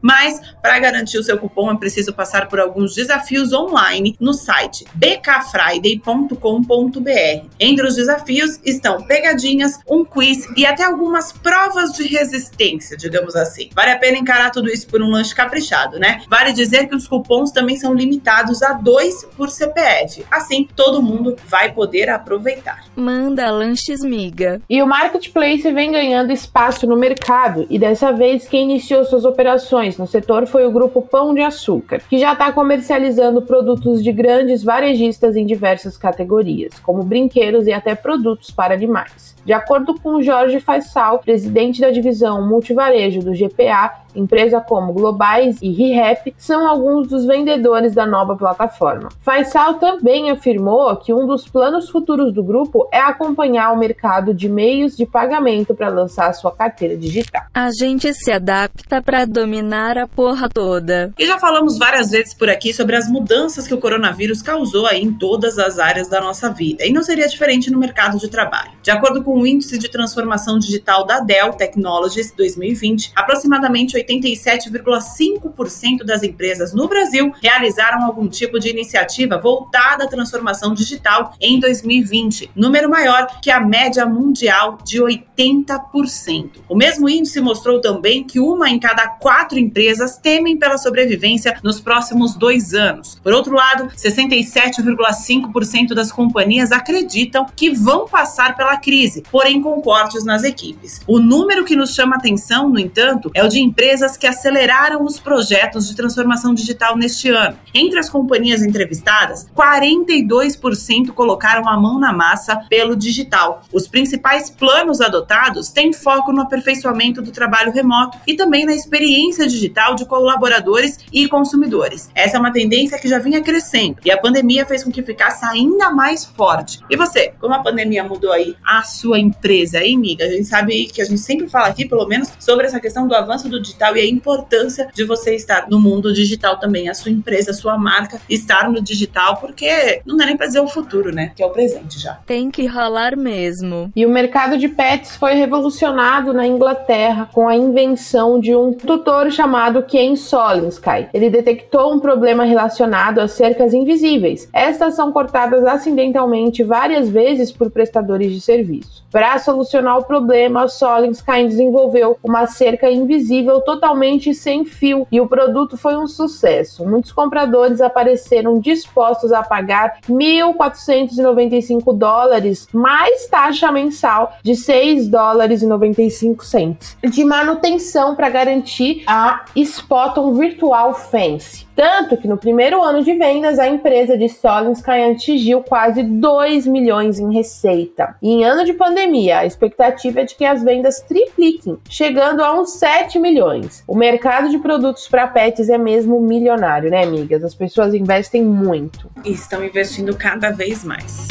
Mas, 0.00 0.40
para 0.62 0.78
garantir 0.78 1.18
o 1.18 1.22
seu 1.22 1.36
cupom, 1.36 1.70
é 1.70 1.76
preciso 1.76 2.14
passar 2.14 2.48
por 2.48 2.58
alguns 2.58 2.94
desafios 2.94 3.52
online 3.52 4.16
no 4.18 4.32
site 4.32 4.86
bkfriday.com.br. 4.94 7.46
Entre 7.60 7.86
os 7.86 7.94
desafios 7.94 8.58
estão 8.64 9.02
pegadinhas, 9.02 9.78
um 9.86 10.04
quiz 10.04 10.48
e 10.56 10.64
até 10.64 10.85
algumas 10.86 11.32
provas 11.32 11.92
de 11.92 12.06
resistência, 12.06 12.96
digamos 12.96 13.36
assim. 13.36 13.68
Vale 13.74 13.90
a 13.90 13.98
pena 13.98 14.18
encarar 14.18 14.50
tudo 14.50 14.70
isso 14.70 14.86
por 14.86 15.02
um 15.02 15.10
lanche 15.10 15.34
caprichado, 15.34 15.98
né? 15.98 16.22
Vale 16.28 16.52
dizer 16.52 16.88
que 16.88 16.94
os 16.94 17.06
cupons 17.06 17.50
também 17.50 17.76
são 17.76 17.94
limitados 17.94 18.62
a 18.62 18.72
dois 18.72 19.24
por 19.36 19.50
CPF. 19.50 20.24
Assim, 20.30 20.68
todo 20.74 21.02
mundo 21.02 21.36
vai 21.46 21.72
poder 21.72 22.08
aproveitar. 22.08 22.84
Manda 22.94 23.50
lanches, 23.50 24.02
miga. 24.02 24.60
E 24.68 24.82
o 24.82 24.86
marketplace 24.86 25.70
vem 25.72 25.92
ganhando 25.92 26.32
espaço 26.32 26.86
no 26.86 26.96
mercado 26.96 27.66
e 27.68 27.78
dessa 27.78 28.12
vez 28.12 28.48
quem 28.48 28.64
iniciou 28.64 29.04
suas 29.04 29.24
operações 29.24 29.98
no 29.98 30.06
setor 30.06 30.46
foi 30.46 30.66
o 30.66 30.70
grupo 30.70 31.02
Pão 31.02 31.34
de 31.34 31.40
Açúcar, 31.40 32.00
que 32.08 32.18
já 32.18 32.32
está 32.32 32.52
comercializando 32.52 33.42
produtos 33.42 34.02
de 34.02 34.12
grandes 34.12 34.62
varejistas 34.62 35.36
em 35.36 35.46
diversas 35.46 35.96
categorias, 35.96 36.78
como 36.80 37.02
brinquedos 37.02 37.66
e 37.66 37.72
até 37.72 37.94
produtos 37.94 38.50
para 38.50 38.74
animais. 38.74 39.34
De 39.44 39.52
acordo 39.52 39.94
com 40.00 40.20
Jorge 40.20 40.58
Faisal, 40.76 41.18
presidente 41.20 41.80
da 41.80 41.90
divisão 41.90 42.46
multivarejo 42.46 43.20
do 43.20 43.32
GPA, 43.32 44.05
empresa 44.16 44.60
como 44.60 44.92
Globais 44.92 45.58
e 45.60 45.70
ReHap 45.70 46.34
são 46.38 46.66
alguns 46.68 47.08
dos 47.08 47.24
vendedores 47.24 47.94
da 47.94 48.06
nova 48.06 48.36
plataforma. 48.36 49.08
Faisal 49.20 49.74
também 49.74 50.30
afirmou 50.30 50.96
que 50.96 51.12
um 51.12 51.26
dos 51.26 51.46
planos 51.48 51.88
futuros 51.88 52.32
do 52.32 52.42
grupo 52.42 52.88
é 52.92 53.00
acompanhar 53.00 53.72
o 53.72 53.78
mercado 53.78 54.32
de 54.34 54.48
meios 54.48 54.96
de 54.96 55.06
pagamento 55.06 55.74
para 55.74 55.88
lançar 55.88 56.32
sua 56.32 56.54
carteira 56.54 56.96
digital. 56.96 57.42
A 57.54 57.70
gente 57.70 58.12
se 58.14 58.30
adapta 58.30 59.02
para 59.02 59.24
dominar 59.24 59.98
a 59.98 60.06
porra 60.06 60.48
toda. 60.48 61.12
E 61.18 61.26
já 61.26 61.38
falamos 61.38 61.78
várias 61.78 62.10
vezes 62.10 62.34
por 62.34 62.48
aqui 62.48 62.72
sobre 62.72 62.96
as 62.96 63.08
mudanças 63.08 63.66
que 63.66 63.74
o 63.74 63.80
coronavírus 63.80 64.42
causou 64.42 64.86
aí 64.86 65.02
em 65.02 65.12
todas 65.12 65.58
as 65.58 65.78
áreas 65.78 66.08
da 66.08 66.20
nossa 66.20 66.50
vida, 66.50 66.84
e 66.84 66.92
não 66.92 67.02
seria 67.02 67.28
diferente 67.28 67.70
no 67.70 67.78
mercado 67.78 68.18
de 68.18 68.28
trabalho. 68.28 68.72
De 68.82 68.90
acordo 68.90 69.22
com 69.22 69.40
o 69.40 69.46
Índice 69.46 69.78
de 69.78 69.90
Transformação 69.90 70.58
Digital 70.58 71.04
da 71.04 71.20
Dell 71.20 71.52
Technologies 71.52 72.32
2020, 72.32 73.12
aproximadamente 73.14 73.96
87,5% 74.06 76.04
das 76.04 76.22
empresas 76.22 76.72
no 76.72 76.88
Brasil 76.88 77.32
realizaram 77.42 78.04
algum 78.04 78.28
tipo 78.28 78.58
de 78.58 78.68
iniciativa 78.68 79.38
voltada 79.38 80.04
à 80.04 80.08
transformação 80.08 80.74
digital 80.74 81.34
em 81.40 81.58
2020, 81.58 82.50
número 82.54 82.88
maior 82.88 83.40
que 83.40 83.50
a 83.50 83.60
média 83.60 84.06
mundial 84.06 84.78
de 84.84 85.00
80%. 85.00 86.50
O 86.68 86.76
mesmo 86.76 87.08
índice 87.08 87.40
mostrou 87.40 87.80
também 87.80 88.24
que 88.24 88.38
uma 88.38 88.70
em 88.70 88.78
cada 88.78 89.08
quatro 89.08 89.58
empresas 89.58 90.18
temem 90.18 90.56
pela 90.56 90.78
sobrevivência 90.78 91.58
nos 91.62 91.80
próximos 91.80 92.36
dois 92.36 92.74
anos. 92.74 93.18
Por 93.22 93.32
outro 93.32 93.54
lado, 93.54 93.88
67,5% 93.88 95.94
das 95.94 96.12
companhias 96.12 96.72
acreditam 96.72 97.46
que 97.54 97.70
vão 97.70 98.06
passar 98.06 98.56
pela 98.56 98.76
crise, 98.76 99.22
porém 99.30 99.60
com 99.60 99.80
cortes 99.80 100.24
nas 100.24 100.44
equipes. 100.44 101.00
O 101.06 101.18
número 101.18 101.64
que 101.64 101.76
nos 101.76 101.94
chama 101.94 102.16
atenção, 102.16 102.68
no 102.68 102.78
entanto, 102.78 103.30
é 103.34 103.44
o 103.44 103.48
de 103.48 103.60
empresas 103.60 103.95
que 104.16 104.26
aceleraram 104.26 105.04
os 105.04 105.20
projetos 105.20 105.88
de 105.88 105.94
transformação 105.94 106.52
digital 106.52 106.96
neste 106.96 107.28
ano. 107.28 107.56
Entre 107.74 107.98
as 107.98 108.10
companhias 108.10 108.62
entrevistadas, 108.62 109.48
42% 109.56 111.12
colocaram 111.12 111.68
a 111.68 111.76
mão 111.78 111.98
na 111.98 112.12
massa 112.12 112.56
pelo 112.68 112.96
digital. 112.96 113.62
Os 113.72 113.86
principais 113.86 114.50
planos 114.50 115.00
adotados 115.00 115.70
têm 115.70 115.92
foco 115.92 116.32
no 116.32 116.42
aperfeiçoamento 116.42 117.22
do 117.22 117.30
trabalho 117.30 117.72
remoto 117.72 118.18
e 118.26 118.34
também 118.34 118.66
na 118.66 118.74
experiência 118.74 119.46
digital 119.46 119.94
de 119.94 120.04
colaboradores 120.04 120.98
e 121.12 121.28
consumidores. 121.28 122.10
Essa 122.14 122.36
é 122.36 122.40
uma 122.40 122.52
tendência 122.52 122.98
que 122.98 123.08
já 123.08 123.18
vinha 123.18 123.42
crescendo 123.42 123.96
e 124.04 124.10
a 124.10 124.18
pandemia 124.18 124.66
fez 124.66 124.82
com 124.82 124.90
que 124.90 125.02
ficasse 125.02 125.44
ainda 125.44 125.90
mais 125.90 126.24
forte. 126.24 126.80
E 126.90 126.96
você, 126.96 127.32
como 127.40 127.54
a 127.54 127.62
pandemia 127.62 128.04
mudou 128.04 128.32
aí 128.32 128.56
a 128.64 128.82
sua 128.82 129.18
empresa, 129.18 129.82
hein, 129.82 129.96
amiga? 129.96 130.24
A 130.24 130.28
gente 130.28 130.46
sabe 130.46 130.86
que 130.86 131.00
a 131.00 131.04
gente 131.04 131.20
sempre 131.20 131.48
fala 131.48 131.68
aqui, 131.68 131.86
pelo 131.86 132.06
menos, 132.06 132.32
sobre 132.38 132.66
essa 132.66 132.80
questão 132.80 133.06
do 133.06 133.14
avanço 133.14 133.48
do 133.48 133.60
digital 133.60 133.75
e 133.78 134.00
a 134.00 134.06
importância 134.06 134.88
de 134.92 135.04
você 135.04 135.34
estar 135.34 135.68
no 135.68 135.78
mundo 135.78 136.12
digital 136.12 136.58
também, 136.58 136.88
a 136.88 136.94
sua 136.94 137.10
empresa, 137.10 137.50
a 137.50 137.54
sua 137.54 137.76
marca 137.76 138.20
estar 138.28 138.70
no 138.70 138.80
digital, 138.80 139.36
porque 139.36 140.00
não 140.04 140.16
dá 140.16 140.26
nem 140.26 140.36
para 140.36 140.46
dizer 140.46 140.60
o 140.60 140.68
futuro, 140.68 141.12
né? 141.12 141.32
Que 141.34 141.42
é 141.42 141.46
o 141.46 141.50
presente 141.50 141.98
já. 141.98 142.14
Tem 142.26 142.50
que 142.50 142.66
rolar 142.66 143.16
mesmo. 143.16 143.90
E 143.94 144.04
o 144.06 144.10
mercado 144.10 144.56
de 144.56 144.68
pets 144.68 145.16
foi 145.16 145.34
revolucionado 145.34 146.32
na 146.32 146.46
Inglaterra 146.46 147.28
com 147.32 147.48
a 147.48 147.56
invenção 147.56 148.38
de 148.40 148.54
um 148.54 148.72
tutor 148.72 149.30
chamado 149.30 149.82
Ken 149.82 150.16
Solinsky. 150.16 151.08
Ele 151.12 151.30
detectou 151.30 151.92
um 151.92 152.00
problema 152.00 152.44
relacionado 152.44 153.20
às 153.20 153.32
cercas 153.32 153.74
invisíveis. 153.74 154.48
Estas 154.52 154.94
são 154.94 155.12
cortadas 155.12 155.64
acidentalmente 155.64 156.62
várias 156.62 157.08
vezes 157.08 157.52
por 157.52 157.70
prestadores 157.70 158.32
de 158.32 158.40
serviço. 158.40 159.04
Para 159.10 159.38
solucionar 159.38 159.98
o 159.98 160.04
problema, 160.04 160.68
Solinsky 160.68 161.46
desenvolveu 161.46 162.18
uma 162.22 162.46
cerca 162.46 162.90
invisível 162.90 163.60
totalmente 163.66 164.32
sem 164.32 164.64
fio 164.64 165.06
e 165.12 165.20
o 165.20 165.26
produto 165.26 165.76
foi 165.76 165.96
um 165.96 166.06
sucesso. 166.06 166.86
Muitos 166.86 167.12
compradores 167.12 167.82
apareceram 167.82 168.58
dispostos 168.60 169.32
a 169.32 169.42
pagar 169.42 169.98
1.495 170.08 171.92
dólares 171.94 172.68
mais 172.72 173.26
taxa 173.26 173.70
mensal 173.72 174.32
de 174.42 174.54
6 174.54 175.08
dólares 175.08 175.60
e 175.62 175.66
95 175.66 176.44
cents 176.44 176.96
de 177.02 177.24
manutenção 177.24 178.14
para 178.14 178.30
garantir 178.30 179.02
a 179.06 179.44
Spotton 179.56 180.32
Virtual 180.34 180.94
Fence. 180.94 181.65
Tanto 181.76 182.16
que 182.16 182.26
no 182.26 182.38
primeiro 182.38 182.82
ano 182.82 183.04
de 183.04 183.12
vendas, 183.12 183.58
a 183.58 183.68
empresa 183.68 184.16
de 184.16 184.30
Solinsky 184.30 184.90
atingiu 184.90 185.62
quase 185.62 186.02
2 186.02 186.66
milhões 186.66 187.18
em 187.18 187.34
receita. 187.34 188.16
E 188.22 188.30
em 188.30 188.44
ano 188.44 188.64
de 188.64 188.72
pandemia, 188.72 189.40
a 189.40 189.46
expectativa 189.46 190.22
é 190.22 190.24
de 190.24 190.34
que 190.34 190.46
as 190.46 190.62
vendas 190.62 191.00
tripliquem, 191.00 191.76
chegando 191.90 192.42
a 192.42 192.58
uns 192.58 192.72
7 192.78 193.18
milhões. 193.18 193.84
O 193.86 193.94
mercado 193.94 194.48
de 194.48 194.58
produtos 194.58 195.06
para 195.06 195.26
pets 195.26 195.68
é 195.68 195.76
mesmo 195.76 196.18
milionário, 196.18 196.90
né, 196.90 197.04
amigas? 197.04 197.44
As 197.44 197.54
pessoas 197.54 197.92
investem 197.92 198.42
muito. 198.42 199.10
E 199.22 199.32
estão 199.32 199.62
investindo 199.62 200.16
cada 200.16 200.50
vez 200.52 200.82
mais. 200.82 201.28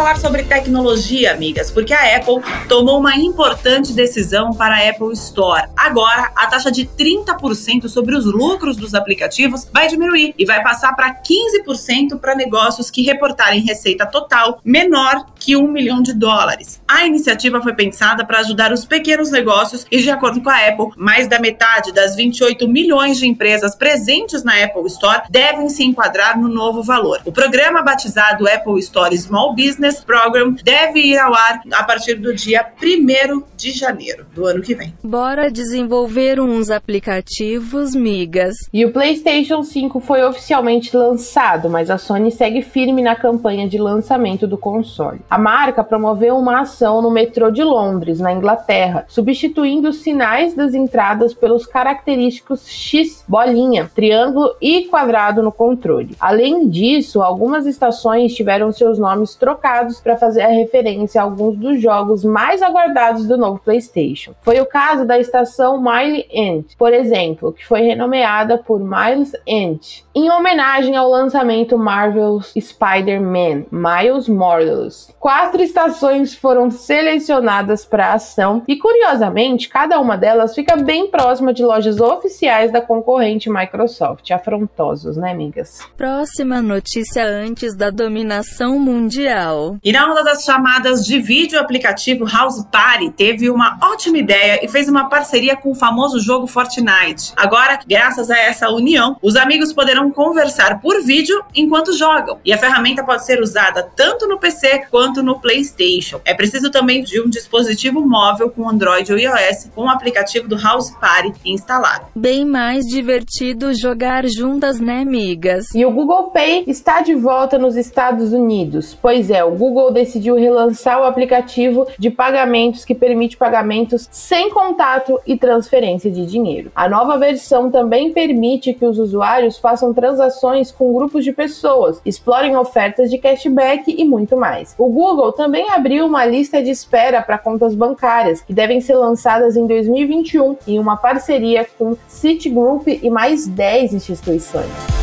Falar 0.00 0.16
sobre 0.16 0.44
tecnologia, 0.44 1.30
amigas, 1.30 1.70
porque 1.70 1.92
a 1.92 2.16
Apple 2.16 2.36
tomou 2.66 2.98
uma 2.98 3.16
importante 3.16 3.92
decisão 3.92 4.54
para 4.54 4.76
a 4.76 4.88
Apple 4.88 5.12
Store. 5.12 5.68
Agora, 5.76 6.32
a 6.34 6.46
taxa 6.46 6.72
de 6.72 6.86
30% 6.86 7.86
sobre 7.86 8.16
os 8.16 8.24
lucros 8.24 8.78
dos 8.78 8.94
aplicativos 8.94 9.68
vai 9.70 9.88
diminuir 9.88 10.34
e 10.38 10.46
vai 10.46 10.62
passar 10.62 10.96
para 10.96 11.14
15% 11.14 12.18
para 12.18 12.34
negócios 12.34 12.90
que 12.90 13.02
reportarem 13.02 13.60
receita 13.60 14.06
total 14.06 14.58
menor 14.64 15.26
que 15.34 15.54
um 15.54 15.68
milhão 15.70 16.00
de 16.00 16.14
dólares. 16.14 16.80
A 16.88 17.04
iniciativa 17.04 17.60
foi 17.60 17.74
pensada 17.74 18.24
para 18.24 18.38
ajudar 18.38 18.72
os 18.72 18.86
pequenos 18.86 19.30
negócios 19.30 19.86
e, 19.90 19.98
de 19.98 20.10
acordo 20.10 20.40
com 20.40 20.48
a 20.48 20.66
Apple, 20.66 20.92
mais 20.96 21.28
da 21.28 21.38
metade 21.38 21.92
das 21.92 22.16
28 22.16 22.66
milhões 22.66 23.18
de 23.18 23.28
empresas 23.28 23.74
presentes 23.74 24.42
na 24.42 24.64
Apple 24.64 24.86
Store 24.86 25.24
devem 25.28 25.68
se 25.68 25.84
enquadrar 25.84 26.40
no 26.40 26.48
novo 26.48 26.82
valor. 26.82 27.20
O 27.26 27.32
programa 27.32 27.82
batizado 27.82 28.48
Apple 28.48 28.78
Store 28.78 29.14
Small 29.18 29.54
Business 29.54 29.89
Program 29.98 30.52
deve 30.62 31.00
ir 31.00 31.18
ao 31.18 31.34
ar 31.34 31.62
a 31.72 31.82
partir 31.84 32.14
do 32.14 32.34
dia 32.34 32.66
1 32.82 33.42
de 33.56 33.72
janeiro 33.72 34.26
do 34.34 34.46
ano 34.46 34.62
que 34.62 34.74
vem. 34.74 34.94
Bora 35.02 35.50
desenvolver 35.50 36.38
uns 36.40 36.70
aplicativos, 36.70 37.94
migas. 37.94 38.56
E 38.72 38.84
o 38.84 38.92
PlayStation 38.92 39.62
5 39.62 40.00
foi 40.00 40.22
oficialmente 40.22 40.96
lançado, 40.96 41.68
mas 41.68 41.90
a 41.90 41.98
Sony 41.98 42.30
segue 42.30 42.62
firme 42.62 43.02
na 43.02 43.16
campanha 43.16 43.68
de 43.68 43.78
lançamento 43.78 44.46
do 44.46 44.58
console. 44.58 45.20
A 45.28 45.38
marca 45.38 45.82
promoveu 45.82 46.36
uma 46.36 46.60
ação 46.60 47.00
no 47.00 47.10
metrô 47.10 47.50
de 47.50 47.62
Londres, 47.62 48.20
na 48.20 48.32
Inglaterra, 48.32 49.04
substituindo 49.08 49.88
os 49.88 50.02
sinais 50.02 50.54
das 50.54 50.74
entradas 50.74 51.34
pelos 51.34 51.66
característicos 51.66 52.68
X, 52.68 53.24
bolinha, 53.26 53.90
triângulo 53.94 54.54
e 54.60 54.84
quadrado 54.84 55.42
no 55.42 55.52
controle. 55.52 56.16
Além 56.20 56.68
disso, 56.68 57.22
algumas 57.22 57.66
estações 57.66 58.34
tiveram 58.34 58.70
seus 58.72 58.98
nomes 58.98 59.34
trocados 59.34 59.69
para 60.02 60.16
fazer 60.16 60.42
a 60.42 60.48
referência 60.48 61.20
a 61.20 61.24
alguns 61.24 61.56
dos 61.56 61.80
jogos 61.80 62.24
mais 62.24 62.62
aguardados 62.62 63.26
do 63.26 63.36
novo 63.36 63.60
PlayStation. 63.60 64.32
Foi 64.42 64.60
o 64.60 64.66
caso 64.66 65.04
da 65.04 65.18
estação 65.18 65.80
Mile 65.80 66.26
End, 66.30 66.76
por 66.76 66.92
exemplo, 66.92 67.52
que 67.52 67.66
foi 67.66 67.82
renomeada 67.82 68.58
por 68.58 68.80
Miles 68.80 69.32
End, 69.46 70.04
em 70.14 70.30
homenagem 70.30 70.96
ao 70.96 71.08
lançamento 71.08 71.78
Marvel's 71.78 72.52
Spider-Man 72.58 73.66
Miles 73.70 74.28
Morales. 74.28 75.14
Quatro 75.18 75.62
estações 75.62 76.34
foram 76.34 76.70
selecionadas 76.70 77.84
para 77.84 78.08
a 78.08 78.14
ação 78.14 78.62
e, 78.66 78.76
curiosamente, 78.76 79.68
cada 79.68 80.00
uma 80.00 80.16
delas 80.16 80.54
fica 80.54 80.76
bem 80.76 81.10
próxima 81.10 81.52
de 81.52 81.62
lojas 81.62 82.00
oficiais 82.00 82.72
da 82.72 82.80
concorrente 82.80 83.50
Microsoft. 83.50 84.30
Afrontosos, 84.30 85.16
né, 85.16 85.30
amigas? 85.30 85.80
Próxima 85.96 86.60
notícia 86.60 87.24
antes 87.24 87.76
da 87.76 87.90
dominação 87.90 88.78
mundial. 88.78 89.59
E 89.82 89.92
na 89.92 90.10
onda 90.10 90.22
das 90.22 90.44
chamadas 90.44 91.04
de 91.04 91.18
vídeo, 91.18 91.58
o 91.58 91.62
aplicativo 91.62 92.24
House 92.24 92.64
Party 92.70 93.10
teve 93.10 93.50
uma 93.50 93.78
ótima 93.82 94.18
ideia 94.18 94.64
e 94.64 94.68
fez 94.68 94.88
uma 94.88 95.08
parceria 95.08 95.56
com 95.56 95.70
o 95.70 95.74
famoso 95.74 96.20
jogo 96.20 96.46
Fortnite. 96.46 97.32
Agora, 97.36 97.78
graças 97.86 98.30
a 98.30 98.38
essa 98.38 98.70
união, 98.70 99.16
os 99.22 99.36
amigos 99.36 99.72
poderão 99.72 100.10
conversar 100.10 100.80
por 100.80 101.02
vídeo 101.02 101.42
enquanto 101.54 101.96
jogam. 101.96 102.38
E 102.44 102.52
a 102.52 102.58
ferramenta 102.58 103.04
pode 103.04 103.24
ser 103.24 103.40
usada 103.40 103.82
tanto 103.94 104.26
no 104.26 104.38
PC 104.38 104.86
quanto 104.90 105.22
no 105.22 105.40
PlayStation. 105.40 106.20
É 106.24 106.34
preciso 106.34 106.70
também 106.70 107.02
de 107.02 107.20
um 107.20 107.28
dispositivo 107.28 108.00
móvel 108.00 108.50
com 108.50 108.68
Android 108.68 109.12
ou 109.12 109.18
iOS 109.18 109.70
com 109.74 109.84
o 109.84 109.90
aplicativo 109.90 110.48
do 110.48 110.56
House 110.56 110.90
Party 110.90 111.32
instalado. 111.44 112.06
Bem 112.14 112.44
mais 112.44 112.86
divertido 112.86 113.72
jogar 113.74 114.26
juntas, 114.28 114.80
né, 114.80 115.02
amigas? 115.02 115.74
E 115.74 115.84
o 115.84 115.90
Google 115.90 116.30
Pay 116.30 116.64
está 116.66 117.00
de 117.00 117.14
volta 117.14 117.58
nos 117.58 117.76
Estados 117.76 118.32
Unidos. 118.32 118.96
Pois 119.00 119.30
é, 119.30 119.44
o 119.50 119.56
Google 119.56 119.90
decidiu 119.90 120.36
relançar 120.36 121.00
o 121.00 121.04
aplicativo 121.04 121.86
de 121.98 122.10
pagamentos 122.10 122.84
que 122.84 122.94
permite 122.94 123.36
pagamentos 123.36 124.08
sem 124.10 124.50
contato 124.50 125.20
e 125.26 125.36
transferência 125.36 126.10
de 126.10 126.24
dinheiro. 126.24 126.70
A 126.74 126.88
nova 126.88 127.18
versão 127.18 127.70
também 127.70 128.12
permite 128.12 128.72
que 128.72 128.84
os 128.84 128.98
usuários 128.98 129.58
façam 129.58 129.92
transações 129.92 130.70
com 130.70 130.92
grupos 130.92 131.24
de 131.24 131.32
pessoas, 131.32 132.00
explorem 132.04 132.56
ofertas 132.56 133.10
de 133.10 133.18
cashback 133.18 133.94
e 133.96 134.04
muito 134.04 134.36
mais. 134.36 134.74
O 134.78 134.88
Google 134.88 135.32
também 135.32 135.70
abriu 135.70 136.06
uma 136.06 136.24
lista 136.24 136.62
de 136.62 136.70
espera 136.70 137.22
para 137.22 137.38
contas 137.38 137.74
bancárias, 137.74 138.40
que 138.42 138.54
devem 138.54 138.80
ser 138.80 138.94
lançadas 138.94 139.56
em 139.56 139.66
2021 139.66 140.56
em 140.66 140.78
uma 140.78 140.96
parceria 140.96 141.66
com 141.78 141.96
Citigroup 142.06 142.86
e 142.86 143.10
mais 143.10 143.46
10 143.46 143.94
instituições. 143.94 144.99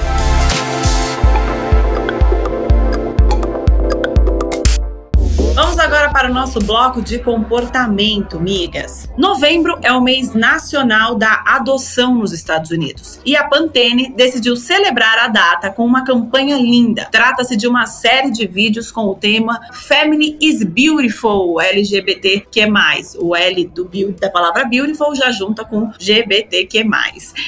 Para 6.27 6.31
o 6.31 6.33
nosso 6.33 6.59
bloco 6.59 7.01
de 7.01 7.19
comportamento, 7.19 8.37
migas. 8.37 9.07
Novembro 9.17 9.79
é 9.81 9.93
o 9.93 10.01
mês 10.01 10.33
nacional 10.33 11.15
da 11.15 11.41
adoção 11.47 12.15
nos 12.15 12.33
Estados 12.33 12.69
Unidos 12.69 13.21
e 13.25 13.33
a 13.33 13.47
Pantene 13.47 14.11
decidiu 14.13 14.57
celebrar 14.57 15.19
a 15.19 15.29
data 15.29 15.69
com 15.69 15.85
uma 15.85 16.03
campanha 16.03 16.57
linda. 16.57 17.07
Trata-se 17.09 17.55
de 17.55 17.65
uma 17.65 17.85
série 17.85 18.29
de 18.29 18.45
vídeos 18.45 18.91
com 18.91 19.05
o 19.05 19.15
tema 19.15 19.57
Family 19.71 20.37
is 20.41 20.65
Beautiful, 20.65 21.61
LGBTQ+. 21.61 22.67
O 23.19 23.33
L 23.33 23.65
do 23.67 23.89
da 24.19 24.29
palavra 24.29 24.65
beautiful 24.65 25.15
já 25.15 25.31
junta 25.31 25.63
com 25.63 25.91
GBTQ+, 25.97 26.83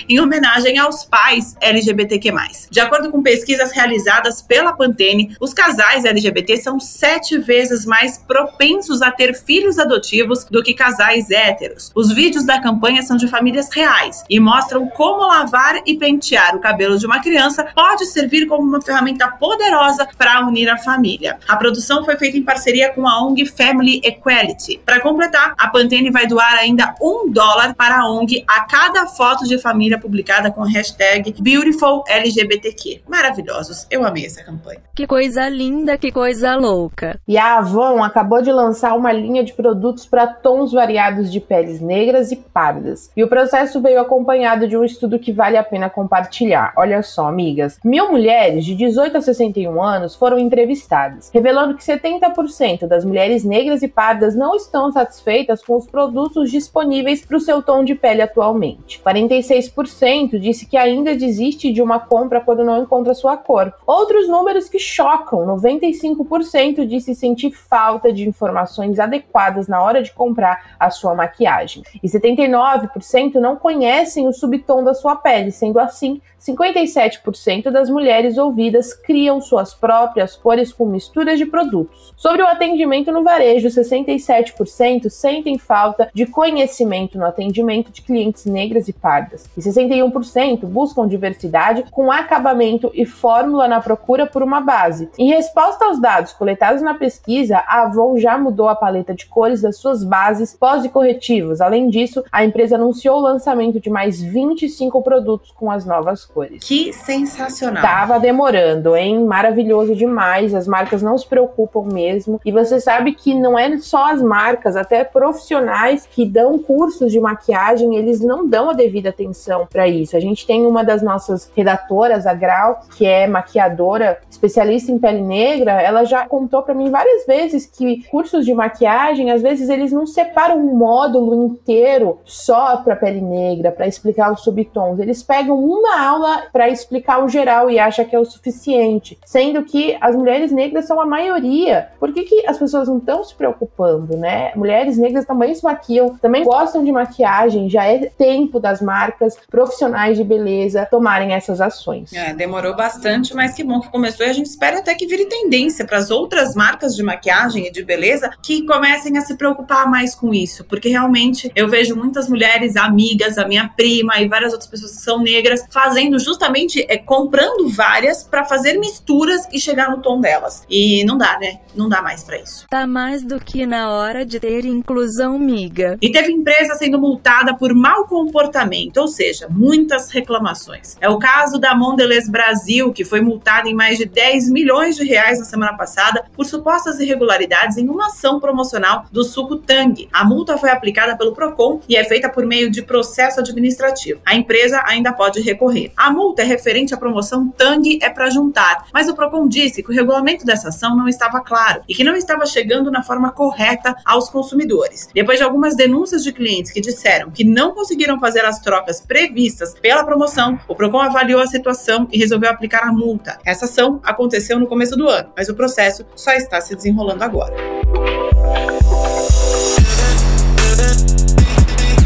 em 0.07 0.21
homenagem 0.21 0.77
aos 0.77 1.03
pais 1.03 1.53
LGBTQ+. 1.59 2.31
De 2.71 2.79
acordo 2.79 3.12
com 3.12 3.21
pesquisas 3.21 3.74
realizadas 3.74 4.41
pela 4.41 4.71
Pantene, 4.71 5.36
os 5.41 5.53
casais 5.53 6.05
LGBT 6.05 6.55
são 6.55 6.79
sete 6.79 7.38
vezes 7.38 7.86
mais 7.86 8.17
propensos 8.17 8.68
a 9.01 9.12
ter 9.12 9.34
filhos 9.34 9.79
adotivos 9.79 10.45
do 10.45 10.62
que 10.62 10.73
casais 10.73 11.29
héteros. 11.32 11.91
Os 11.95 12.13
vídeos 12.13 12.45
da 12.45 12.62
campanha 12.62 13.01
são 13.01 13.17
de 13.17 13.27
famílias 13.27 13.69
reais 13.73 14.23
e 14.29 14.39
mostram 14.39 14.88
como 14.88 15.25
lavar 15.25 15.82
e 15.86 15.97
pentear 15.97 16.55
o 16.55 16.60
cabelo 16.60 16.97
de 16.97 17.05
uma 17.05 17.19
criança 17.19 17.67
pode 17.73 18.05
servir 18.05 18.45
como 18.47 18.63
uma 18.63 18.82
ferramenta 18.82 19.27
poderosa 19.27 20.08
para 20.17 20.45
unir 20.45 20.69
a 20.69 20.77
família. 20.77 21.38
A 21.47 21.55
produção 21.55 22.03
foi 22.05 22.17
feita 22.17 22.38
em 22.38 22.43
parceria 22.43 22.93
com 22.93 23.08
a 23.08 23.25
ONG 23.25 23.45
Family 23.45 24.01
Equality. 24.03 24.82
Para 24.86 24.99
completar, 24.99 25.53
a 25.58 25.67
Pantene 25.67 26.12
vai 26.12 26.27
doar 26.27 26.53
ainda 26.55 26.93
um 27.01 27.32
dólar 27.32 27.73
para 27.75 27.99
a 27.99 28.10
ONG 28.10 28.43
a 28.47 28.62
cada 28.62 29.08
foto 29.08 29.45
de 29.45 29.58
família 29.58 29.97
publicada 29.99 30.51
com 30.51 30.63
a 30.63 30.69
hashtag 30.69 31.34
BeautifulLGBTQ. 31.39 33.01
Maravilhosos, 33.08 33.88
eu 33.89 34.05
amei 34.05 34.25
essa 34.25 34.43
campanha. 34.43 34.82
Que 34.95 35.08
coisa 35.08 35.47
linda, 35.49 35.97
que 35.97 36.12
coisa 36.12 36.55
louca. 36.55 37.19
E 37.27 37.38
a 37.38 37.58
Avon 37.58 38.03
acabou 38.03 38.41
de 38.41 38.48
lançar 38.51 38.95
uma 38.95 39.12
linha 39.12 39.43
de 39.43 39.53
produtos 39.53 40.05
para 40.05 40.27
tons 40.27 40.71
variados 40.71 41.31
de 41.31 41.39
peles 41.39 41.79
negras 41.79 42.31
e 42.31 42.35
pardas. 42.35 43.12
E 43.15 43.23
o 43.23 43.27
processo 43.27 43.81
veio 43.81 43.99
acompanhado 44.01 44.67
de 44.67 44.77
um 44.77 44.83
estudo 44.83 45.19
que 45.19 45.31
vale 45.31 45.57
a 45.57 45.63
pena 45.63 45.89
compartilhar. 45.89 46.73
Olha 46.75 47.01
só, 47.03 47.27
amigas. 47.27 47.79
Mil 47.83 48.12
mulheres 48.12 48.65
de 48.65 48.75
18 48.75 49.17
a 49.17 49.21
61 49.21 49.81
anos 49.81 50.15
foram 50.15 50.39
entrevistadas, 50.39 51.29
revelando 51.33 51.75
que 51.75 51.83
70% 51.83 52.88
das 52.88 53.05
mulheres 53.05 53.43
negras 53.43 53.81
e 53.81 53.88
pardas 53.88 54.35
não 54.35 54.55
estão 54.55 54.91
satisfeitas 54.91 55.63
com 55.63 55.75
os 55.75 55.85
produtos 55.85 56.51
disponíveis 56.51 57.25
para 57.25 57.38
o 57.38 57.41
seu 57.41 57.62
tom 57.62 57.83
de 57.83 57.95
pele 57.95 58.21
atualmente. 58.21 59.01
46% 59.05 60.39
disse 60.39 60.65
que 60.65 60.77
ainda 60.77 61.15
desiste 61.15 61.71
de 61.71 61.81
uma 61.81 61.99
compra 61.99 62.41
quando 62.41 62.63
não 62.63 62.81
encontra 62.81 63.13
sua 63.13 63.38
cor. 63.38 63.73
Outros 63.85 64.27
números 64.27 64.69
que 64.69 64.79
chocam: 64.79 65.45
95% 65.45 66.85
disse 66.85 67.13
sentir 67.13 67.51
falta 67.51 67.99
falta 67.99 68.13
de 68.13 68.27
informações 68.39 68.99
adequadas 68.99 69.67
na 69.67 69.82
hora 69.82 70.02
de 70.02 70.13
comprar 70.13 70.75
a 70.80 70.89
sua 70.89 71.13
maquiagem. 71.13 71.84
E 72.02 72.08
79% 72.08 73.36
não 73.36 73.58
conhecem 73.58 74.28
o 74.28 74.34
subtom 74.34 74.82
da 74.82 74.93
sua 74.93 75.17
pele, 75.17 75.52
sendo 75.52 75.78
assim, 75.78 76.21
57% 76.39 77.69
das 77.69 77.89
mulheres 77.89 78.38
ouvidas 78.38 78.93
criam 78.93 79.41
suas 79.41 79.73
próprias 79.73 80.38
cores 80.38 80.71
com 80.71 80.86
misturas 80.86 81.38
de 81.38 81.45
produtos. 81.45 82.13
Sobre 82.15 82.41
o 82.41 82.47
atendimento 82.47 83.12
no 83.12 83.23
varejo, 83.23 83.67
67% 83.67 85.10
sentem 85.10 85.58
falta 85.58 86.10
de 86.13 86.25
conhecimento 86.25 87.17
no 87.17 87.25
atendimento 87.25 87.91
de 87.91 88.02
clientes 88.02 88.45
negras 88.45 88.88
e 88.88 88.93
pardas, 88.93 89.49
e 89.58 89.60
61% 89.60 90.65
buscam 90.65 91.08
diversidade 91.08 91.84
com 91.91 92.10
acabamento 92.10 92.89
e 92.93 93.06
fórmula 93.06 93.67
na 93.67 93.82
procura 93.82 94.25
por 94.25 94.41
uma 94.41 94.62
base. 94.62 95.10
Em 95.17 95.28
resposta 95.28 95.86
aos 95.86 95.99
dados 95.99 96.32
coletados 96.32 96.82
na 96.82 96.93
pesquisa, 96.93 97.58
a 97.67 97.84
Avon 97.84 98.17
já 98.17 98.29
mudou 98.38 98.70
a 98.70 98.76
paleta 98.76 99.13
de 99.13 99.26
cores 99.26 99.62
das 99.62 99.78
suas 99.78 100.04
bases 100.04 100.56
pós 100.56 100.86
e 100.86 100.89
corretivos. 100.89 101.62
Além 101.62 101.89
disso, 101.89 102.24
a 102.32 102.44
empresa 102.44 102.76
anunciou 102.76 103.18
o 103.18 103.22
lançamento 103.22 103.80
de 103.80 103.89
mais 103.89 104.22
25 104.22 105.02
produtos 105.02 105.52
com 105.52 105.72
as 105.72 105.86
novas 105.86 106.26
cores. 106.26 106.63
Que 106.63 106.94
sensacional! 106.94 107.82
Tava 107.82 108.20
demorando, 108.20 108.96
hein? 108.96 109.24
Maravilhoso 109.24 109.96
demais. 109.96 110.54
As 110.54 110.68
marcas 110.68 111.02
não 111.02 111.18
se 111.18 111.28
preocupam 111.28 111.84
mesmo. 111.84 112.39
E 112.46 112.52
você 112.52 112.80
sabe 112.80 113.13
que 113.13 113.34
não 113.34 113.58
é 113.58 113.78
só 113.78 114.12
as 114.12 114.22
marcas, 114.22 114.76
até 114.76 115.04
profissionais 115.04 116.08
que 116.10 116.26
dão 116.26 116.60
cursos 116.60 117.12
de 117.12 117.20
maquiagem, 117.20 117.96
eles 117.96 118.20
não 118.20 118.48
dão 118.48 118.70
a 118.70 118.74
devida 118.74 119.10
atenção 119.10 119.68
para 119.70 119.88
isso. 119.88 120.15
A 120.15 120.20
gente 120.20 120.46
tem 120.46 120.65
uma 120.65 120.84
das 120.84 121.02
nossas 121.02 121.52
redatoras, 121.56 122.26
a 122.26 122.34
Grau, 122.34 122.82
que 122.96 123.06
é 123.06 123.28
maquiadora, 123.28 124.20
especialista 124.30 124.92
em 124.92 125.00
pele 125.00 125.22
negra, 125.22 125.82
ela 125.82 126.04
já 126.04 126.28
contou 126.28 126.62
para 126.62 126.74
mim 126.74 126.89
várias 126.89 127.26
vezes 127.26 127.65
que 127.65 128.04
cursos 128.19 128.45
de 128.45 128.53
maquiagem, 128.53 129.32
às 129.32 129.41
vezes 129.41 129.69
eles 129.69 129.93
não 129.93 130.05
separam 130.05 130.58
um 130.60 130.75
módulo 130.75 131.45
inteiro 131.45 132.19
só 132.25 132.75
para 132.75 132.93
pele 132.93 133.21
negra, 133.21 133.71
para 133.71 133.88
explicar 133.88 134.29
os 134.34 134.41
subtons. 134.41 134.99
Eles 134.99 135.23
pegam 135.23 135.58
uma 135.58 135.97
aula 135.97 136.43
para 136.51 136.67
explicar 136.67 137.23
o 137.23 137.29
geral 137.29 137.71
e 137.71 137.79
acham 137.79 138.03
que 138.03 138.13
é 138.13 138.19
o 138.19 138.25
suficiente, 138.25 139.17
sendo 139.25 139.63
que 139.63 139.97
as 140.01 140.17
mulheres 140.17 140.51
negras 140.51 140.86
são 140.86 140.99
a 140.99 141.05
maioria. 141.05 141.88
Por 141.97 142.12
que, 142.12 142.23
que 142.23 142.45
as 142.45 142.58
pessoas 142.58 142.89
não 142.89 142.97
estão 142.97 143.23
se 143.23 143.34
preocupando, 143.34 144.17
né? 144.17 144.51
Mulheres 144.53 144.97
negras 144.97 145.23
também 145.23 145.55
se 145.55 145.63
maquiam, 145.63 146.17
também 146.17 146.43
gostam 146.43 146.84
de 146.84 146.91
maquiagem, 146.91 147.69
já 147.69 147.86
é 147.86 147.99
tempo 147.99 148.60
das 148.60 148.82
marcas 148.82 149.38
profissionais 149.49 150.17
de 150.17 150.25
beleza 150.25 150.86
tomarem 150.91 151.32
essas 151.32 151.62
ações. 151.62 152.12
É, 152.12 152.34
demorou 152.34 152.75
bastante, 152.75 153.34
mas 153.34 153.53
que 153.53 153.63
bom 153.63 153.79
que 153.79 153.88
começou 153.88 154.25
e 154.25 154.29
a 154.29 154.34
gente 154.34 154.47
espera 154.47 154.79
até 154.79 154.93
que 154.93 155.08
vire 155.08 155.23
tendência 155.23 155.86
para 155.86 155.97
as 155.97 156.12
outras 156.12 156.53
marcas 156.53 156.97
de 156.97 157.01
maquiagem 157.01 157.67
e 157.67 157.71
de 157.71 157.82
beleza 157.82 158.09
que 158.41 158.65
comecem 158.65 159.17
a 159.17 159.22
se 159.22 159.36
preocupar 159.36 159.89
mais 159.89 160.15
com 160.15 160.34
isso, 160.34 160.63
porque 160.65 160.89
realmente 160.89 161.52
eu 161.56 161.67
vejo 161.67 161.95
muitas 161.95 162.30
mulheres 162.30 162.76
amigas, 162.76 163.38
a 163.38 163.48
minha 163.48 163.67
prima 163.67 164.19
e 164.19 164.28
várias 164.28 164.52
outras 164.52 164.69
pessoas 164.69 164.95
que 164.95 165.02
são 165.02 165.22
negras 165.22 165.65
fazendo 165.69 166.19
justamente 166.19 166.86
é, 166.88 166.98
comprando 166.98 167.69
várias 167.69 168.24
para 168.24 168.45
fazer 168.45 168.78
misturas 168.80 169.48
e 169.52 169.60
chegar 169.60 169.89
no 169.89 170.02
tom 170.02 170.19
delas. 170.19 170.65
E 170.69 171.04
não 171.04 171.17
dá, 171.17 171.38
né? 171.39 171.60
Não 171.76 171.89
dá 171.89 172.02
mais 172.02 172.24
para 172.24 172.39
isso. 172.39 172.65
Tá 172.69 172.88
mais 172.88 173.24
do 173.24 173.39
que 173.39 173.65
na 173.65 173.91
hora 173.91 174.26
de 174.26 174.39
ter 174.39 174.65
inclusão, 174.65 175.38
miga. 175.38 175.98
E 176.02 176.12
teve 176.12 176.32
empresa 176.32 176.76
sendo 176.76 177.00
multada 177.00 177.54
por 177.56 177.74
mau 177.74 178.06
comportamento, 178.06 178.98
ou 178.98 179.08
seja, 179.08 179.48
muitas 179.50 180.10
reclamações. 180.10 180.98
É 181.00 181.10
o 181.10 181.19
caso 181.19 181.60
da 181.60 181.76
Mondelez 181.76 182.30
Brasil, 182.30 182.91
que 182.91 183.06
foi 183.06 183.22
multada 183.22 183.69
em 183.69 183.74
mais 183.74 183.98
de 183.98 184.06
10 184.06 184.50
milhões 184.50 184.95
de 184.95 185.04
reais 185.04 185.39
na 185.39 185.45
semana 185.45 185.76
passada 185.76 186.26
por 186.36 186.45
supostas 186.45 187.00
irregularidades 187.00 187.78
em 187.78 187.89
uma 187.89 187.98
ação 188.07 188.39
promocional 188.39 189.05
do 189.12 189.23
suco 189.23 189.57
Tang. 189.57 190.07
A 190.12 190.23
multa 190.23 190.57
foi 190.57 190.69
aplicada 190.69 191.17
pelo 191.17 191.33
Procon 191.33 191.81
e 191.88 191.95
é 191.95 192.03
feita 192.03 192.29
por 192.29 192.45
meio 192.45 192.69
de 192.69 192.81
processo 192.81 193.39
administrativo. 193.39 194.21
A 194.25 194.35
empresa 194.35 194.81
ainda 194.85 195.13
pode 195.13 195.41
recorrer. 195.41 195.91
A 195.95 196.12
multa 196.12 196.41
é 196.41 196.45
referente 196.45 196.93
à 196.93 196.97
promoção 196.97 197.49
Tang 197.49 197.99
é 198.01 198.09
para 198.09 198.29
juntar, 198.29 198.85
mas 198.93 199.07
o 199.07 199.15
Procon 199.15 199.47
disse 199.47 199.83
que 199.83 199.91
o 199.91 199.93
regulamento 199.93 200.45
dessa 200.45 200.69
ação 200.69 200.95
não 200.95 201.07
estava 201.07 201.41
claro 201.41 201.81
e 201.88 201.93
que 201.93 202.03
não 202.03 202.15
estava 202.15 202.45
chegando 202.45 202.91
na 202.91 203.03
forma 203.03 203.31
correta 203.31 203.95
aos 204.05 204.29
consumidores. 204.29 205.09
Depois 205.13 205.38
de 205.38 205.43
algumas 205.43 205.75
denúncias 205.75 206.23
de 206.23 206.31
clientes 206.31 206.71
que 206.71 206.81
disseram 206.81 207.31
que 207.31 207.43
não 207.43 207.73
conseguiram 207.73 208.19
fazer 208.19 208.45
as 208.45 208.59
trocas 208.59 209.01
previstas 209.01 209.73
pela 209.79 210.03
promoção, 210.03 210.59
o 210.67 210.75
Procon 210.75 210.99
avaliou 210.99 211.41
a 211.41 211.47
situação 211.47 212.07
e 212.12 212.17
resolveu 212.17 212.49
aplicar 212.49 212.83
a 212.83 212.91
multa. 212.91 213.38
Essa 213.45 213.65
ação 213.65 213.99
aconteceu 214.03 214.59
no 214.59 214.67
começo 214.67 214.95
do 214.95 215.07
ano, 215.07 215.31
mas 215.35 215.49
o 215.49 215.55
processo 215.55 216.05
só 216.15 216.31
está 216.31 216.59
se 216.62 216.75
desenrolando 216.75 217.23
agora. 217.23 217.55
Thank 217.91 218.63
you. 218.63 218.68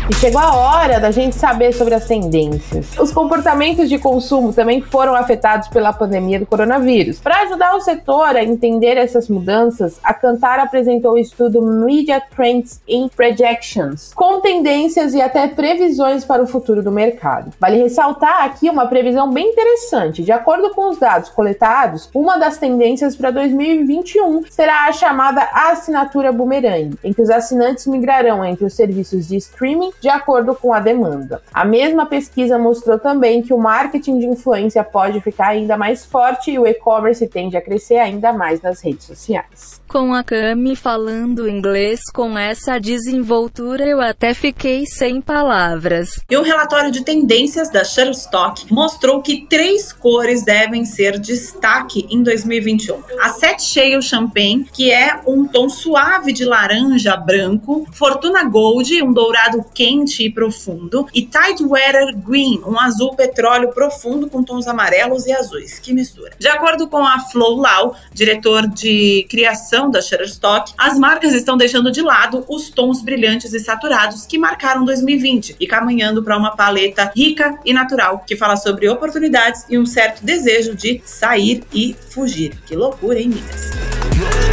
E 0.10 0.14
chegou 0.16 0.42
a 0.42 0.54
hora 0.54 1.00
da 1.00 1.12
gente 1.12 1.34
saber 1.34 1.72
sobre 1.72 1.94
as 1.94 2.06
tendências. 2.06 2.98
Os 3.00 3.14
comportamentos 3.14 3.88
de 3.88 3.98
consumo 3.98 4.52
também 4.52 4.82
foram 4.82 5.16
afetados 5.16 5.70
pela 5.70 5.94
pandemia 5.94 6.40
do 6.40 6.46
coronavírus. 6.46 7.22
Para 7.22 7.44
ajudar 7.44 7.74
o 7.74 7.80
setor 7.80 8.36
a 8.36 8.44
entender 8.44 8.98
essas 8.98 9.30
mudanças, 9.30 10.02
a 10.04 10.14
Cantar 10.14 10.60
apresentou 10.60 11.14
o 11.14 11.18
estudo 11.18 11.62
Media 11.62 12.22
Trends 12.36 12.82
in 12.86 13.08
Projections, 13.08 14.14
com 14.14 14.42
tendências 14.42 15.14
e 15.14 15.22
até 15.22 15.48
previsões 15.48 16.26
para 16.26 16.44
o 16.44 16.48
futuro 16.48 16.84
do 16.84 16.92
mercado. 16.92 17.54
Vale 17.58 17.78
ressaltar 17.78 18.44
aqui 18.44 18.70
uma 18.70 18.88
previsão 18.88 19.32
bem 19.32 19.52
interessante. 19.52 20.22
De 20.22 20.34
acordo 20.34 20.72
com 20.72 20.90
os 20.90 20.98
dados 20.98 21.30
coletados, 21.30 22.10
uma 22.14 22.38
das 22.38 22.58
tendências 22.58 23.16
para 23.16 23.32
2021 23.32 24.44
será 24.50 24.86
a 24.88 24.92
chamada 24.92 25.48
assinatura 25.54 26.34
boomerang, 26.34 26.98
em 27.02 27.14
que 27.14 27.22
os 27.22 27.30
assinantes 27.30 27.88
migrarão 27.88 28.44
entre 28.44 28.66
os 28.66 28.74
serviços 28.74 29.30
de 29.30 29.38
streaming 29.38 29.93
de 30.02 30.10
acordo 30.10 30.56
com 30.56 30.74
a 30.74 30.80
demanda. 30.80 31.42
A 31.54 31.64
mesma 31.64 32.06
pesquisa 32.06 32.58
mostrou 32.58 33.00
também 33.00 33.42
que 33.42 33.54
o 33.54 33.58
marketing 33.58 34.20
de 34.20 34.26
influência 34.26 34.84
pode 34.84 35.22
ficar 35.22 35.50
ainda 35.50 35.78
mais 35.78 36.06
forte 36.06 36.52
e 36.52 36.60
o 36.60 36.68
e-commerce 36.68 37.28
tende 37.28 37.56
a 37.56 37.62
crescer 37.62 37.98
ainda 37.98 38.34
mais 38.34 38.62
nas 38.62 38.82
redes 38.82 39.06
sociais. 39.06 39.82
Com 39.88 40.14
a 40.14 40.24
Cami 40.24 40.76
falando 40.76 41.48
inglês 41.48 42.02
com 42.12 42.38
essa 42.38 42.80
desenvoltura, 42.80 43.86
eu 43.86 44.02
até 44.02 44.34
fiquei 44.34 44.86
sem 44.86 45.22
palavras. 45.22 46.20
E 46.30 46.38
um 46.38 46.42
relatório 46.42 46.92
de 46.92 47.04
tendências 47.04 47.70
da 47.70 47.84
Shutterstock 47.84 48.74
mostrou 48.74 49.22
que 49.22 49.46
três 49.48 49.94
cores 49.94 50.44
devem 50.44 50.84
ser 50.84 51.20
destaque 51.20 52.08
em 52.10 52.24
2021. 52.24 53.02
A 53.22 53.30
Set 53.30 53.62
Shale 53.62 54.02
Champagne, 54.02 54.66
que 54.74 54.92
é 54.92 55.20
um 55.28 55.46
tom 55.46 55.70
suave 55.70 56.34
de 56.34 56.44
laranja 56.44 57.16
branco, 57.16 57.86
Fortuna 57.94 58.44
Gold, 58.46 59.02
um 59.04 59.14
dourado 59.14 59.64
quente 59.74 59.83
e 59.84 60.30
profundo, 60.30 61.08
e 61.14 61.22
Tidewater 61.26 62.16
Green, 62.18 62.62
um 62.66 62.80
azul 62.80 63.16
petróleo 63.16 63.70
profundo 63.70 64.30
com 64.30 64.42
tons 64.42 64.68
amarelos 64.68 65.26
e 65.26 65.34
azuis. 65.34 65.78
Que 65.80 65.94
mistura. 65.94 66.32
De 66.40 66.48
acordo 66.48 66.88
com 66.88 67.06
a 67.06 67.20
Flow 67.20 67.58
Lau, 67.58 67.96
diretor 68.14 68.68
de 68.68 69.26
criação 69.30 69.92
da 69.92 70.02
Shutterstock, 70.02 70.74
as 70.78 70.98
marcas 70.98 71.34
estão 71.34 71.58
deixando 71.58 71.92
de 71.92 72.02
lado 72.02 72.46
os 72.48 72.70
tons 72.70 73.02
brilhantes 73.02 73.54
e 73.54 73.60
saturados 73.60 74.26
que 74.26 74.38
marcaram 74.38 74.86
2020 74.86 75.58
e 75.60 75.68
caminhando 75.68 76.24
para 76.24 76.38
uma 76.38 76.56
paleta 76.56 77.12
rica 77.16 77.60
e 77.66 77.74
natural 77.74 78.24
que 78.26 78.38
fala 78.38 78.56
sobre 78.56 78.88
oportunidades 78.88 79.66
e 79.70 79.78
um 79.78 79.86
certo 79.86 80.24
desejo 80.24 80.76
de 80.76 81.02
sair 81.06 81.64
e 81.74 81.96
fugir. 82.10 82.56
Que 82.66 82.76
loucura, 82.76 83.20
hein, 83.20 83.30
migas? 83.30 84.53